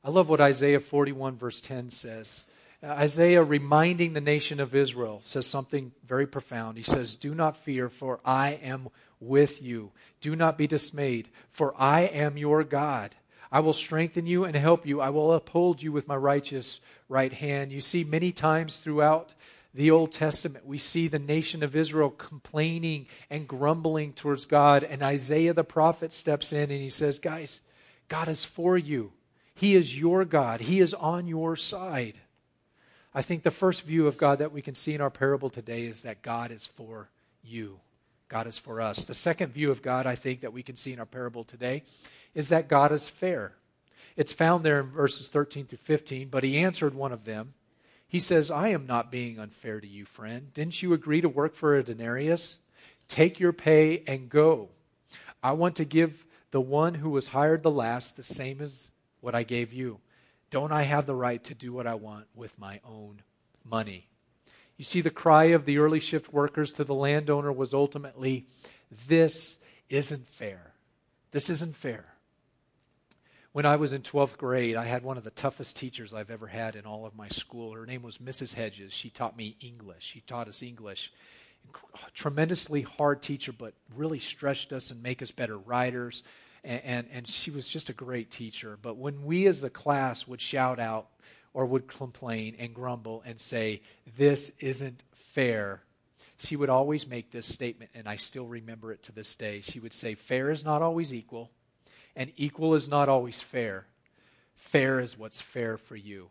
I 0.02 0.10
love 0.10 0.28
what 0.28 0.40
Isaiah 0.40 0.80
41, 0.80 1.36
verse 1.36 1.60
10 1.60 1.90
says. 1.90 2.46
Isaiah, 2.82 3.42
reminding 3.42 4.14
the 4.14 4.20
nation 4.22 4.58
of 4.58 4.74
Israel, 4.74 5.20
says 5.22 5.46
something 5.46 5.92
very 6.06 6.26
profound. 6.26 6.78
He 6.78 6.82
says, 6.82 7.14
Do 7.14 7.34
not 7.34 7.58
fear, 7.58 7.90
for 7.90 8.20
I 8.24 8.52
am 8.62 8.88
with 9.20 9.62
you. 9.62 9.90
Do 10.22 10.34
not 10.34 10.56
be 10.56 10.66
dismayed, 10.66 11.28
for 11.50 11.74
I 11.76 12.02
am 12.02 12.38
your 12.38 12.64
God. 12.64 13.14
I 13.52 13.60
will 13.60 13.74
strengthen 13.74 14.26
you 14.26 14.44
and 14.44 14.56
help 14.56 14.86
you. 14.86 15.00
I 15.00 15.10
will 15.10 15.32
uphold 15.34 15.82
you 15.82 15.92
with 15.92 16.08
my 16.08 16.16
righteous 16.16 16.80
right 17.08 17.32
hand. 17.32 17.72
You 17.72 17.82
see, 17.82 18.04
many 18.04 18.32
times 18.32 18.78
throughout 18.78 19.34
the 19.72 19.90
Old 19.90 20.12
Testament, 20.12 20.66
we 20.66 20.78
see 20.78 21.06
the 21.06 21.18
nation 21.18 21.62
of 21.62 21.76
Israel 21.76 22.10
complaining 22.10 23.06
and 23.28 23.46
grumbling 23.46 24.12
towards 24.12 24.44
God. 24.44 24.82
And 24.82 25.02
Isaiah 25.02 25.54
the 25.54 25.64
prophet 25.64 26.12
steps 26.12 26.52
in 26.52 26.70
and 26.70 26.80
he 26.80 26.90
says, 26.90 27.18
Guys, 27.18 27.60
God 28.08 28.28
is 28.28 28.44
for 28.44 28.76
you. 28.76 29.12
He 29.54 29.74
is 29.74 29.98
your 29.98 30.24
God, 30.24 30.62
He 30.62 30.80
is 30.80 30.94
on 30.94 31.26
your 31.26 31.54
side. 31.54 32.18
I 33.12 33.22
think 33.22 33.42
the 33.42 33.50
first 33.50 33.82
view 33.82 34.06
of 34.06 34.16
God 34.16 34.38
that 34.38 34.52
we 34.52 34.62
can 34.62 34.74
see 34.74 34.94
in 34.94 35.00
our 35.00 35.10
parable 35.10 35.50
today 35.50 35.84
is 35.84 36.02
that 36.02 36.22
God 36.22 36.50
is 36.50 36.64
for 36.64 37.10
you. 37.42 37.80
God 38.28 38.46
is 38.46 38.56
for 38.56 38.80
us. 38.80 39.04
The 39.04 39.14
second 39.14 39.52
view 39.52 39.70
of 39.70 39.82
God 39.82 40.06
I 40.06 40.14
think 40.14 40.40
that 40.40 40.52
we 40.52 40.62
can 40.62 40.76
see 40.76 40.92
in 40.92 41.00
our 41.00 41.06
parable 41.06 41.42
today 41.44 41.82
is 42.34 42.48
that 42.48 42.68
God 42.68 42.92
is 42.92 43.08
fair. 43.08 43.52
It's 44.16 44.32
found 44.32 44.64
there 44.64 44.80
in 44.80 44.86
verses 44.86 45.28
13 45.28 45.66
through 45.66 45.78
15, 45.78 46.28
but 46.28 46.44
he 46.44 46.58
answered 46.58 46.94
one 46.94 47.12
of 47.12 47.24
them 47.24 47.54
he 48.10 48.18
says, 48.18 48.50
I 48.50 48.70
am 48.70 48.88
not 48.88 49.12
being 49.12 49.38
unfair 49.38 49.80
to 49.80 49.86
you, 49.86 50.04
friend. 50.04 50.52
Didn't 50.52 50.82
you 50.82 50.92
agree 50.92 51.20
to 51.20 51.28
work 51.28 51.54
for 51.54 51.76
a 51.76 51.84
denarius? 51.84 52.58
Take 53.06 53.38
your 53.38 53.52
pay 53.52 54.02
and 54.04 54.28
go. 54.28 54.70
I 55.44 55.52
want 55.52 55.76
to 55.76 55.84
give 55.84 56.26
the 56.50 56.60
one 56.60 56.94
who 56.94 57.10
was 57.10 57.28
hired 57.28 57.62
the 57.62 57.70
last 57.70 58.16
the 58.16 58.24
same 58.24 58.60
as 58.60 58.90
what 59.20 59.36
I 59.36 59.44
gave 59.44 59.72
you. 59.72 60.00
Don't 60.50 60.72
I 60.72 60.82
have 60.82 61.06
the 61.06 61.14
right 61.14 61.42
to 61.44 61.54
do 61.54 61.72
what 61.72 61.86
I 61.86 61.94
want 61.94 62.26
with 62.34 62.58
my 62.58 62.80
own 62.84 63.22
money? 63.64 64.08
You 64.76 64.84
see, 64.84 65.02
the 65.02 65.10
cry 65.10 65.44
of 65.44 65.64
the 65.64 65.78
early 65.78 66.00
shift 66.00 66.32
workers 66.32 66.72
to 66.72 66.84
the 66.84 66.94
landowner 66.94 67.52
was 67.52 67.72
ultimately, 67.72 68.44
This 69.06 69.56
isn't 69.88 70.26
fair. 70.26 70.72
This 71.30 71.48
isn't 71.48 71.76
fair. 71.76 72.06
When 73.52 73.66
I 73.66 73.76
was 73.76 73.92
in 73.92 74.02
12th 74.02 74.36
grade, 74.36 74.76
I 74.76 74.84
had 74.84 75.02
one 75.02 75.18
of 75.18 75.24
the 75.24 75.30
toughest 75.30 75.76
teachers 75.76 76.14
I've 76.14 76.30
ever 76.30 76.46
had 76.46 76.76
in 76.76 76.86
all 76.86 77.04
of 77.04 77.16
my 77.16 77.28
school. 77.28 77.72
Her 77.72 77.84
name 77.84 78.02
was 78.02 78.18
Mrs. 78.18 78.54
Hedges. 78.54 78.92
She 78.92 79.10
taught 79.10 79.36
me 79.36 79.56
English. 79.60 80.04
She 80.04 80.20
taught 80.20 80.46
us 80.46 80.62
English. 80.62 81.12
Tremendously 82.14 82.82
hard 82.82 83.22
teacher, 83.22 83.50
but 83.50 83.74
really 83.96 84.20
stretched 84.20 84.72
us 84.72 84.92
and 84.92 85.02
make 85.02 85.20
us 85.20 85.32
better 85.32 85.58
writers. 85.58 86.22
And, 86.62 86.80
and, 86.84 87.06
and 87.12 87.28
she 87.28 87.50
was 87.50 87.66
just 87.66 87.88
a 87.88 87.92
great 87.92 88.30
teacher. 88.30 88.78
But 88.80 88.98
when 88.98 89.24
we 89.24 89.48
as 89.48 89.64
a 89.64 89.70
class 89.70 90.28
would 90.28 90.40
shout 90.40 90.78
out 90.78 91.08
or 91.52 91.66
would 91.66 91.88
complain 91.88 92.54
and 92.56 92.72
grumble 92.72 93.20
and 93.26 93.40
say, 93.40 93.82
This 94.16 94.52
isn't 94.60 95.02
fair, 95.12 95.82
she 96.38 96.54
would 96.54 96.70
always 96.70 97.08
make 97.08 97.32
this 97.32 97.52
statement, 97.52 97.90
and 97.96 98.08
I 98.08 98.14
still 98.14 98.46
remember 98.46 98.92
it 98.92 99.02
to 99.04 99.12
this 99.12 99.34
day. 99.34 99.60
She 99.60 99.80
would 99.80 99.92
say, 99.92 100.14
Fair 100.14 100.52
is 100.52 100.64
not 100.64 100.82
always 100.82 101.12
equal 101.12 101.50
and 102.16 102.32
equal 102.36 102.74
is 102.74 102.88
not 102.88 103.08
always 103.08 103.40
fair. 103.40 103.86
Fair 104.54 105.00
is 105.00 105.18
what's 105.18 105.40
fair 105.40 105.76
for 105.76 105.96
you. 105.96 106.30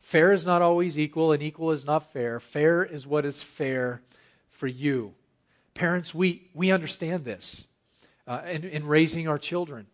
Fair 0.00 0.32
is 0.32 0.46
not 0.46 0.62
always 0.62 0.98
equal, 0.98 1.32
and 1.32 1.42
equal 1.42 1.70
is 1.70 1.84
not 1.84 2.12
fair. 2.12 2.40
Fair 2.40 2.82
is 2.82 3.06
what 3.06 3.24
is 3.24 3.42
fair 3.42 4.00
for 4.48 4.66
you. 4.66 5.14
Parents, 5.74 6.14
we, 6.14 6.48
we 6.54 6.70
understand 6.70 7.24
this 7.24 7.66
uh, 8.26 8.42
in, 8.50 8.64
in 8.64 8.86
raising 8.86 9.28
our 9.28 9.38
children. 9.38 9.86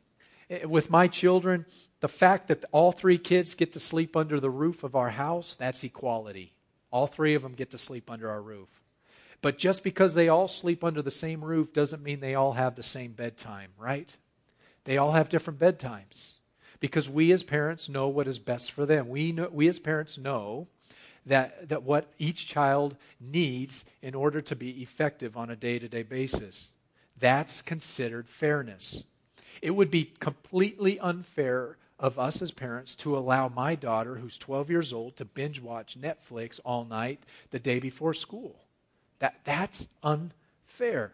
Eh, 0.48 0.64
with 0.64 0.90
my 0.90 1.08
children, 1.08 1.66
the 2.00 2.08
fact 2.08 2.48
that 2.48 2.64
all 2.72 2.92
three 2.92 3.18
kids 3.18 3.54
get 3.54 3.72
to 3.72 3.80
sleep 3.80 4.16
under 4.16 4.40
the 4.40 4.50
roof 4.50 4.84
of 4.84 4.94
our 4.94 5.10
house, 5.10 5.56
that's 5.56 5.84
equality. 5.84 6.52
All 6.90 7.06
three 7.06 7.34
of 7.34 7.42
them 7.42 7.54
get 7.54 7.70
to 7.72 7.78
sleep 7.78 8.10
under 8.10 8.30
our 8.30 8.40
roof. 8.40 8.68
But 9.42 9.58
just 9.58 9.84
because 9.84 10.14
they 10.14 10.28
all 10.28 10.48
sleep 10.48 10.82
under 10.82 11.02
the 11.02 11.10
same 11.10 11.44
roof 11.44 11.72
doesn't 11.72 12.02
mean 12.02 12.20
they 12.20 12.34
all 12.34 12.52
have 12.52 12.76
the 12.76 12.82
same 12.82 13.12
bedtime, 13.12 13.70
right? 13.78 14.16
They 14.84 14.98
all 14.98 15.12
have 15.12 15.28
different 15.28 15.58
bedtimes 15.58 16.34
because 16.80 17.08
we 17.08 17.32
as 17.32 17.42
parents 17.42 17.88
know 17.88 18.08
what 18.08 18.28
is 18.28 18.38
best 18.38 18.70
for 18.70 18.86
them. 18.86 19.08
We, 19.08 19.32
know, 19.32 19.48
we 19.50 19.68
as 19.68 19.78
parents 19.78 20.18
know 20.18 20.66
that, 21.26 21.68
that 21.68 21.82
what 21.82 22.12
each 22.18 22.46
child 22.46 22.96
needs 23.20 23.84
in 24.02 24.14
order 24.14 24.40
to 24.42 24.54
be 24.54 24.82
effective 24.82 25.36
on 25.36 25.50
a 25.50 25.56
day 25.56 25.78
to 25.78 25.88
day 25.88 26.02
basis. 26.02 26.68
That's 27.18 27.62
considered 27.62 28.28
fairness. 28.28 29.04
It 29.62 29.70
would 29.70 29.90
be 29.90 30.12
completely 30.18 30.98
unfair 31.00 31.78
of 31.98 32.18
us 32.18 32.42
as 32.42 32.50
parents 32.50 32.94
to 32.96 33.16
allow 33.16 33.48
my 33.48 33.74
daughter, 33.74 34.16
who's 34.16 34.36
12 34.36 34.68
years 34.68 34.92
old, 34.92 35.16
to 35.16 35.24
binge 35.24 35.60
watch 35.60 35.98
Netflix 35.98 36.60
all 36.64 36.84
night 36.84 37.20
the 37.50 37.58
day 37.58 37.78
before 37.78 38.14
school. 38.14 38.56
That, 39.20 39.40
that's 39.44 39.86
unfair. 40.02 41.12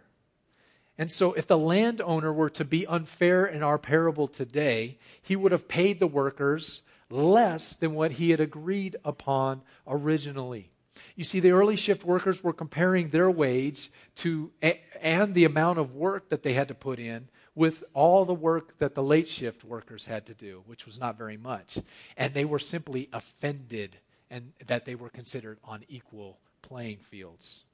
And 1.01 1.11
so, 1.11 1.33
if 1.33 1.47
the 1.47 1.57
landowner 1.57 2.31
were 2.31 2.51
to 2.51 2.63
be 2.63 2.87
unfair 2.87 3.47
in 3.47 3.63
our 3.63 3.79
parable 3.79 4.29
today, 4.29 4.99
he 5.23 5.35
would 5.35 5.51
have 5.51 5.67
paid 5.67 5.99
the 5.99 6.07
workers 6.07 6.83
less 7.09 7.73
than 7.73 7.95
what 7.95 8.13
he 8.13 8.29
had 8.29 8.39
agreed 8.39 8.97
upon 9.03 9.63
originally. 9.87 10.69
You 11.17 11.25
see, 11.25 11.41
the 11.41 11.53
early 11.53 11.77
shift 11.77 12.05
workers 12.05 12.45
were 12.45 12.53
comparing 12.53 13.09
their 13.09 13.31
wage 13.31 13.91
to 14.17 14.53
and 15.01 15.35
the 15.35 15.47
amount 15.47 15.79
of 15.79 15.95
work 15.95 16.29
that 16.29 16.43
they 16.43 16.53
had 16.53 16.69
to 16.69 16.75
put 16.75 16.99
in 16.99 17.29
with 17.55 17.83
all 17.95 18.27
the 18.27 18.35
work 18.35 18.77
that 18.77 18.95
the 18.95 19.03
late 19.03 19.27
shift 19.27 19.65
workers 19.65 20.05
had 20.05 20.27
to 20.27 20.35
do, 20.35 20.65
which 20.67 20.85
was 20.85 21.01
not 21.01 21.17
very 21.17 21.39
much. 21.39 21.79
And 22.15 22.35
they 22.35 22.45
were 22.45 22.59
simply 22.59 23.09
offended 23.11 23.97
and 24.31 24.53
that 24.67 24.85
they 24.85 24.97
were 24.97 25.09
considered 25.09 25.61
on 25.65 25.83
equal 25.89 26.37
playing 26.61 26.99
fields. 26.99 27.65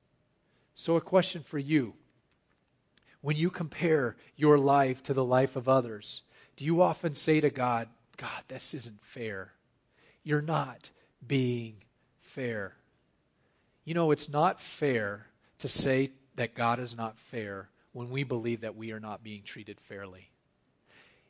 So, 0.76 0.94
a 0.94 1.00
question 1.00 1.42
for 1.42 1.58
you 1.58 1.94
when 3.20 3.36
you 3.36 3.50
compare 3.50 4.16
your 4.36 4.58
life 4.58 5.02
to 5.04 5.14
the 5.14 5.24
life 5.24 5.56
of 5.56 5.68
others, 5.68 6.22
do 6.56 6.64
you 6.64 6.82
often 6.82 7.14
say 7.14 7.40
to 7.40 7.50
God, 7.50 7.88
God, 8.16 8.42
this 8.48 8.74
isn't 8.74 9.02
fair? 9.02 9.52
You're 10.22 10.42
not 10.42 10.90
being 11.26 11.76
fair. 12.20 12.74
You 13.84 13.94
know, 13.94 14.10
it's 14.10 14.28
not 14.28 14.60
fair 14.60 15.26
to 15.58 15.68
say 15.68 16.12
that 16.36 16.54
God 16.54 16.78
is 16.78 16.96
not 16.96 17.18
fair 17.18 17.68
when 17.92 18.10
we 18.10 18.24
believe 18.24 18.60
that 18.60 18.76
we 18.76 18.92
are 18.92 19.00
not 19.00 19.22
being 19.22 19.42
treated 19.42 19.80
fairly. 19.80 20.30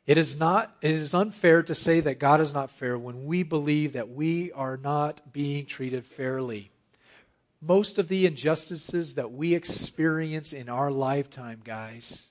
It 0.05 0.17
is 0.17 0.39
not 0.39 0.75
it 0.81 0.91
is 0.91 1.13
unfair 1.13 1.63
to 1.63 1.75
say 1.75 1.99
that 1.99 2.17
God 2.17 2.39
is 2.39 2.53
not 2.53 2.71
fair 2.71 2.97
when 2.97 3.25
we 3.25 3.43
believe 3.43 3.93
that 3.93 4.09
we 4.09 4.53
are 4.53 4.77
not 4.77 5.33
being 5.33 5.65
treated 5.65 6.05
fairly. 6.05 6.71
Most 7.61 7.97
of 7.97 8.07
the 8.07 8.25
injustices 8.25 9.15
that 9.15 9.31
we 9.31 9.55
experience 9.55 10.53
in 10.53 10.69
our 10.69 10.91
lifetime, 10.91 11.61
guys, 11.63 12.27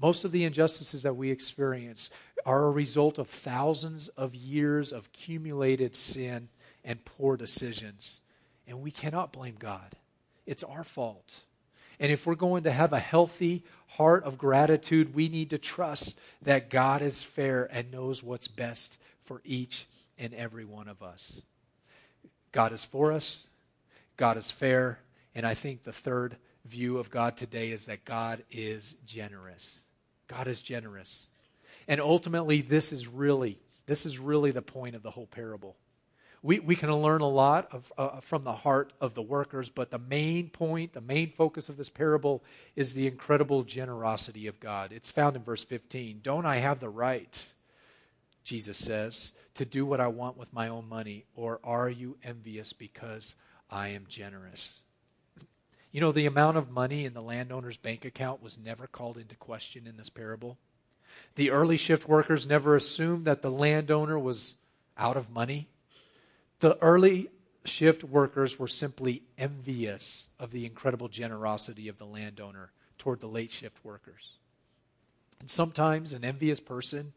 most 0.00 0.24
of 0.24 0.30
the 0.30 0.44
injustices 0.44 1.02
that 1.02 1.16
we 1.16 1.30
experience 1.30 2.10
are 2.46 2.66
a 2.66 2.70
result 2.70 3.18
of 3.18 3.28
thousands 3.28 4.08
of 4.08 4.34
years 4.34 4.92
of 4.92 5.06
accumulated 5.06 5.96
sin 5.96 6.48
and 6.84 7.04
poor 7.04 7.36
decisions. 7.36 8.20
And 8.68 8.80
we 8.80 8.92
cannot 8.92 9.32
blame 9.32 9.56
God. 9.58 9.96
It's 10.46 10.62
our 10.62 10.84
fault. 10.84 11.40
And 11.98 12.12
if 12.12 12.26
we're 12.26 12.36
going 12.36 12.62
to 12.62 12.70
have 12.70 12.92
a 12.92 13.00
healthy 13.00 13.64
heart 13.88 14.22
of 14.22 14.38
gratitude, 14.38 15.14
we 15.14 15.28
need 15.28 15.50
to 15.50 15.58
trust 15.58 16.20
that 16.42 16.70
God 16.70 17.02
is 17.02 17.22
fair 17.24 17.68
and 17.72 17.90
knows 17.90 18.22
what's 18.22 18.46
best 18.46 18.98
for 19.24 19.40
each 19.44 19.86
and 20.16 20.32
every 20.32 20.64
one 20.64 20.86
of 20.86 21.02
us. 21.02 21.42
God 22.52 22.72
is 22.72 22.84
for 22.84 23.12
us, 23.12 23.47
God 24.18 24.36
is 24.36 24.50
fair, 24.50 24.98
and 25.34 25.46
I 25.46 25.54
think 25.54 25.84
the 25.84 25.92
third 25.92 26.36
view 26.66 26.98
of 26.98 27.10
God 27.10 27.38
today 27.38 27.70
is 27.70 27.86
that 27.86 28.04
God 28.04 28.44
is 28.50 28.96
generous. 29.06 29.84
God 30.26 30.46
is 30.46 30.60
generous. 30.60 31.28
And 31.86 32.00
ultimately 32.00 32.60
this 32.60 32.92
is 32.92 33.08
really 33.08 33.58
this 33.86 34.04
is 34.04 34.18
really 34.18 34.50
the 34.50 34.60
point 34.60 34.94
of 34.94 35.02
the 35.02 35.10
whole 35.10 35.26
parable. 35.26 35.74
We, 36.42 36.60
we 36.60 36.76
can 36.76 36.94
learn 36.94 37.22
a 37.22 37.28
lot 37.28 37.68
of, 37.72 37.90
uh, 37.96 38.20
from 38.20 38.44
the 38.44 38.52
heart 38.52 38.92
of 39.00 39.14
the 39.14 39.22
workers, 39.22 39.70
but 39.70 39.90
the 39.90 39.98
main 39.98 40.50
point, 40.50 40.92
the 40.92 41.00
main 41.00 41.32
focus 41.32 41.70
of 41.70 41.78
this 41.78 41.88
parable 41.88 42.44
is 42.76 42.92
the 42.92 43.06
incredible 43.06 43.64
generosity 43.64 44.46
of 44.46 44.60
God. 44.60 44.92
It's 44.92 45.10
found 45.10 45.36
in 45.36 45.42
verse 45.42 45.64
15. 45.64 46.20
Don't 46.22 46.44
I 46.44 46.58
have 46.58 46.80
the 46.80 46.90
right, 46.90 47.48
Jesus 48.44 48.76
says, 48.76 49.32
to 49.54 49.64
do 49.64 49.86
what 49.86 50.00
I 50.00 50.08
want 50.08 50.36
with 50.36 50.52
my 50.52 50.68
own 50.68 50.86
money, 50.86 51.24
or 51.34 51.58
are 51.64 51.88
you 51.88 52.18
envious 52.22 52.74
because 52.74 53.34
I 53.70 53.88
am 53.88 54.06
generous? 54.08 54.70
You 55.92 56.00
know, 56.00 56.12
the 56.12 56.26
amount 56.26 56.56
of 56.56 56.70
money 56.70 57.04
in 57.04 57.14
the 57.14 57.22
landowner's 57.22 57.76
bank 57.76 58.04
account 58.04 58.42
was 58.42 58.58
never 58.58 58.86
called 58.86 59.16
into 59.16 59.34
question 59.36 59.86
in 59.86 59.96
this 59.96 60.10
parable. 60.10 60.58
The 61.34 61.50
early 61.50 61.76
shift 61.76 62.08
workers 62.08 62.46
never 62.46 62.76
assumed 62.76 63.24
that 63.24 63.42
the 63.42 63.50
landowner 63.50 64.18
was 64.18 64.54
out 64.96 65.16
of 65.16 65.30
money. 65.30 65.68
The 66.60 66.76
early 66.82 67.30
shift 67.64 68.04
workers 68.04 68.58
were 68.58 68.68
simply 68.68 69.22
envious 69.36 70.28
of 70.38 70.50
the 70.50 70.66
incredible 70.66 71.08
generosity 71.08 71.88
of 71.88 71.98
the 71.98 72.06
landowner 72.06 72.70
toward 72.98 73.20
the 73.20 73.28
late 73.28 73.52
shift 73.52 73.84
workers. 73.84 74.32
And 75.40 75.48
sometimes 75.48 76.12
an 76.12 76.24
envious 76.24 76.60
person 76.60 77.12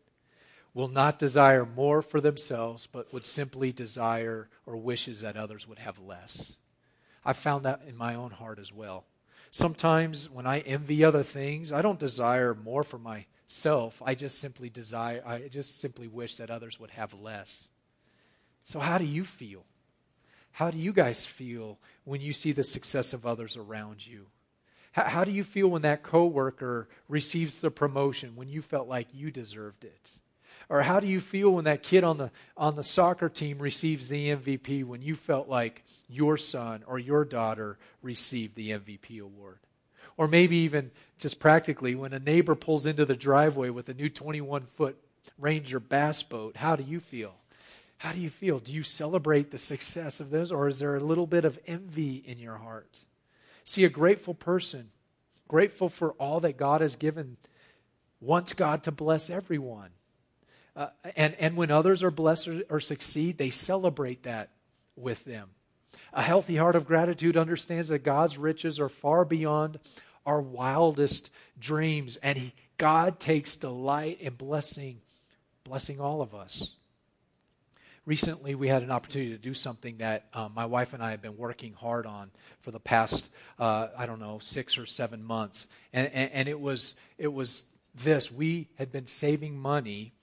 will 0.73 0.87
not 0.87 1.19
desire 1.19 1.65
more 1.65 2.01
for 2.01 2.21
themselves, 2.21 2.87
but 2.91 3.11
would 3.13 3.25
simply 3.25 3.71
desire 3.71 4.49
or 4.65 4.77
wishes 4.77 5.21
that 5.21 5.35
others 5.35 5.67
would 5.67 5.79
have 5.79 5.99
less. 5.99 6.55
I 7.25 7.33
found 7.33 7.65
that 7.65 7.81
in 7.87 7.97
my 7.97 8.15
own 8.15 8.31
heart 8.31 8.59
as 8.59 8.73
well. 8.73 9.05
Sometimes 9.51 10.29
when 10.29 10.47
I 10.47 10.59
envy 10.59 11.03
other 11.03 11.23
things, 11.23 11.71
I 11.73 11.81
don't 11.81 11.99
desire 11.99 12.55
more 12.55 12.83
for 12.83 12.97
myself. 12.97 14.01
I 14.05 14.15
just 14.15 14.39
simply 14.39 14.69
desire, 14.69 15.21
I 15.25 15.49
just 15.49 15.81
simply 15.81 16.07
wish 16.07 16.37
that 16.37 16.49
others 16.49 16.79
would 16.79 16.91
have 16.91 17.13
less. 17.13 17.67
So, 18.63 18.79
how 18.79 18.97
do 18.97 19.05
you 19.05 19.25
feel? 19.25 19.65
How 20.53 20.71
do 20.71 20.77
you 20.77 20.93
guys 20.93 21.25
feel 21.25 21.79
when 22.05 22.21
you 22.21 22.31
see 22.33 22.53
the 22.53 22.63
success 22.63 23.13
of 23.13 23.25
others 23.25 23.57
around 23.57 24.05
you? 24.05 24.27
How, 24.93 25.03
how 25.03 25.23
do 25.23 25.31
you 25.31 25.43
feel 25.43 25.67
when 25.67 25.81
that 25.81 26.03
coworker 26.03 26.87
receives 27.07 27.61
the 27.61 27.71
promotion 27.71 28.35
when 28.35 28.49
you 28.49 28.61
felt 28.61 28.87
like 28.87 29.07
you 29.13 29.31
deserved 29.31 29.83
it? 29.83 30.11
Or 30.71 30.83
how 30.83 31.01
do 31.01 31.07
you 31.07 31.19
feel 31.19 31.49
when 31.49 31.65
that 31.65 31.83
kid 31.83 32.05
on 32.05 32.17
the 32.17 32.31
on 32.55 32.77
the 32.77 32.83
soccer 32.85 33.27
team 33.27 33.59
receives 33.59 34.07
the 34.07 34.29
MVP 34.29 34.85
when 34.85 35.01
you 35.01 35.15
felt 35.15 35.49
like 35.49 35.83
your 36.07 36.37
son 36.37 36.81
or 36.87 36.97
your 36.97 37.25
daughter 37.25 37.77
received 38.01 38.55
the 38.55 38.69
MVP 38.69 39.19
award? 39.21 39.59
Or 40.15 40.29
maybe 40.29 40.55
even 40.55 40.91
just 41.19 41.41
practically 41.41 41.93
when 41.93 42.13
a 42.13 42.19
neighbor 42.19 42.55
pulls 42.55 42.85
into 42.85 43.03
the 43.03 43.17
driveway 43.17 43.69
with 43.69 43.89
a 43.89 43.93
new 43.93 44.07
21 44.07 44.67
foot 44.77 44.95
Ranger 45.37 45.81
bass 45.81 46.23
boat, 46.23 46.55
how 46.55 46.77
do 46.77 46.83
you 46.83 47.01
feel? 47.01 47.35
How 47.97 48.13
do 48.13 48.21
you 48.21 48.29
feel? 48.29 48.59
Do 48.59 48.71
you 48.71 48.83
celebrate 48.83 49.51
the 49.51 49.57
success 49.57 50.21
of 50.21 50.29
those, 50.29 50.53
or 50.53 50.69
is 50.69 50.79
there 50.79 50.95
a 50.95 51.01
little 51.01 51.27
bit 51.27 51.43
of 51.43 51.59
envy 51.67 52.23
in 52.25 52.39
your 52.39 52.55
heart? 52.55 53.03
See, 53.65 53.83
a 53.83 53.89
grateful 53.89 54.33
person, 54.33 54.91
grateful 55.49 55.89
for 55.89 56.13
all 56.13 56.39
that 56.39 56.55
God 56.55 56.79
has 56.79 56.95
given, 56.95 57.35
wants 58.21 58.53
God 58.53 58.83
to 58.83 58.91
bless 58.91 59.29
everyone. 59.29 59.89
Uh, 60.75 60.87
and, 61.15 61.35
and 61.35 61.57
when 61.57 61.71
others 61.71 62.03
are 62.03 62.11
blessed 62.11 62.49
or, 62.69 62.79
succeed, 62.79 63.37
they 63.37 63.49
celebrate 63.49 64.23
that 64.23 64.49
with 64.95 65.25
them. 65.25 65.49
A 66.13 66.21
healthy 66.21 66.55
heart 66.55 66.75
of 66.75 66.87
gratitude 66.87 67.35
understands 67.35 67.89
that 67.89 67.99
God's 67.99 68.37
riches 68.37 68.79
are 68.79 68.89
far 68.89 69.25
beyond 69.25 69.79
our 70.25 70.41
wildest 70.41 71.29
dreams, 71.59 72.17
and 72.17 72.37
he, 72.37 72.53
God 72.77 73.19
takes 73.19 73.55
delight 73.55 74.21
in 74.21 74.35
blessing, 74.35 75.01
blessing 75.63 75.99
all 75.99 76.21
of 76.21 76.33
us 76.33 76.73
recently 78.05 78.55
we 78.55 78.67
had 78.67 78.83
an 78.83 78.91
opportunity 78.91 79.31
to 79.31 79.37
do 79.37 79.53
something 79.53 79.97
that 79.97 80.25
um, 80.33 80.53
my 80.55 80.65
wife 80.65 80.93
and 80.93 81.03
I 81.03 81.11
have 81.11 81.21
been 81.21 81.37
working 81.37 81.73
hard 81.73 82.05
on 82.05 82.31
for 82.61 82.71
the 82.71 82.79
past, 82.79 83.29
uh, 83.59 83.89
I 83.97 84.05
don't 84.05 84.19
know, 84.19 84.39
six 84.39 84.77
or 84.77 84.85
seven 84.85 85.23
months. 85.23 85.67
And, 85.93 86.11
and, 86.13 86.31
and, 86.31 86.49
it 86.49 86.59
was 86.59 86.95
it 87.17 87.31
was 87.31 87.65
this: 87.95 88.31
we 88.31 88.69
had 88.75 88.91
been 88.91 89.07
saving 89.07 89.57
money 89.57 90.13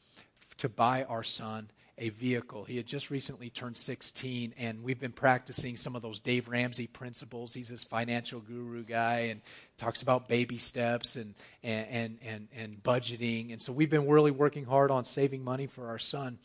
to 0.58 0.68
buy 0.68 1.04
our 1.04 1.22
son 1.22 1.70
a 2.00 2.10
vehicle. 2.10 2.64
He 2.64 2.76
had 2.76 2.86
just 2.86 3.10
recently 3.10 3.50
turned 3.50 3.76
16, 3.76 4.54
and 4.56 4.82
we've 4.82 5.00
been 5.00 5.12
practicing 5.12 5.76
some 5.76 5.96
of 5.96 6.02
those 6.02 6.20
Dave 6.20 6.48
Ramsey 6.48 6.86
principles. 6.86 7.52
He's 7.52 7.68
this 7.68 7.84
financial 7.84 8.40
guru 8.40 8.84
guy 8.84 9.30
and 9.30 9.40
talks 9.76 10.02
about 10.02 10.28
baby 10.28 10.58
steps 10.58 11.16
and, 11.16 11.34
and, 11.62 12.18
and, 12.24 12.48
and, 12.56 12.82
budgeting. 12.82 13.52
And 13.52 13.60
so 13.60 13.72
we've 13.72 13.90
been 13.90 14.08
really 14.08 14.30
working 14.30 14.64
hard 14.64 14.90
on 14.90 15.04
saving 15.04 15.42
money 15.42 15.66
for 15.66 15.88
our 15.88 15.98
son. 15.98 16.38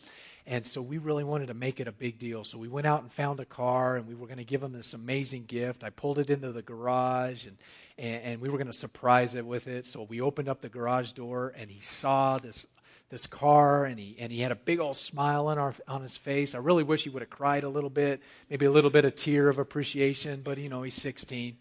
And 0.45 0.65
so 0.65 0.81
we 0.81 0.97
really 0.97 1.23
wanted 1.23 1.47
to 1.47 1.53
make 1.53 1.79
it 1.79 1.87
a 1.87 1.91
big 1.91 2.17
deal. 2.17 2.43
So 2.43 2.57
we 2.57 2.67
went 2.67 2.85
out 2.85 3.01
and 3.01 3.11
found 3.11 3.39
a 3.39 3.45
car, 3.45 3.95
and 3.95 4.07
we 4.07 4.15
were 4.15 4.25
going 4.27 4.39
to 4.39 4.43
give 4.43 4.61
him 4.61 4.73
this 4.73 4.93
amazing 4.93 5.45
gift. 5.45 5.83
I 5.83 5.89
pulled 5.89 6.19
it 6.19 6.29
into 6.29 6.51
the 6.51 6.61
garage, 6.61 7.45
and, 7.45 7.57
and, 7.97 8.23
and 8.23 8.41
we 8.41 8.49
were 8.49 8.57
going 8.57 8.67
to 8.67 8.73
surprise 8.73 9.35
it 9.35 9.45
with 9.45 9.67
it. 9.67 9.85
So 9.85 10.03
we 10.03 10.19
opened 10.19 10.49
up 10.49 10.61
the 10.61 10.67
garage 10.67 11.11
door, 11.11 11.53
and 11.55 11.69
he 11.69 11.79
saw 11.79 12.39
this 12.39 12.65
this 13.13 13.27
car 13.27 13.85
and 13.85 13.99
he 13.99 14.15
and 14.17 14.31
he 14.31 14.41
had 14.41 14.51
a 14.51 14.55
big 14.55 14.79
old 14.79 14.97
smile 14.97 15.47
on 15.47 15.59
our 15.59 15.75
on 15.87 16.01
his 16.01 16.17
face. 16.17 16.55
I 16.55 16.57
really 16.57 16.81
wish 16.81 17.03
he 17.03 17.11
would 17.11 17.21
have 17.21 17.29
cried 17.29 17.63
a 17.63 17.69
little 17.69 17.91
bit, 17.91 18.21
maybe 18.49 18.65
a 18.65 18.71
little 18.71 18.89
bit 18.89 19.05
of 19.05 19.13
tear 19.13 19.49
of 19.49 19.59
appreciation, 19.59 20.41
but 20.43 20.57
you 20.57 20.67
know, 20.67 20.81
he's 20.81 20.95
16. 20.95 21.57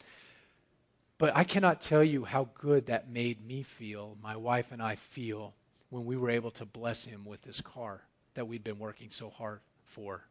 But 1.19 1.37
I 1.37 1.45
cannot 1.45 1.83
tell 1.83 2.03
you 2.03 2.25
how 2.25 2.49
good 2.55 2.87
that 2.87 3.11
made 3.11 3.47
me 3.47 3.63
feel, 3.63 4.17
my 4.23 4.35
wife 4.35 4.73
and 4.73 4.83
I 4.83 4.95
feel 4.95 5.53
when 5.91 6.07
we 6.07 6.17
were 6.17 6.31
able 6.31 6.51
to 6.53 6.65
bless 6.65 7.05
him 7.05 7.27
with 7.27 7.43
this 7.43 7.61
car 7.61 8.01
that 8.33 8.49
we'd 8.49 8.65
been 8.65 8.79
working 8.79 9.11
so 9.11 9.29
hard 9.29 9.61
for. 9.85 10.25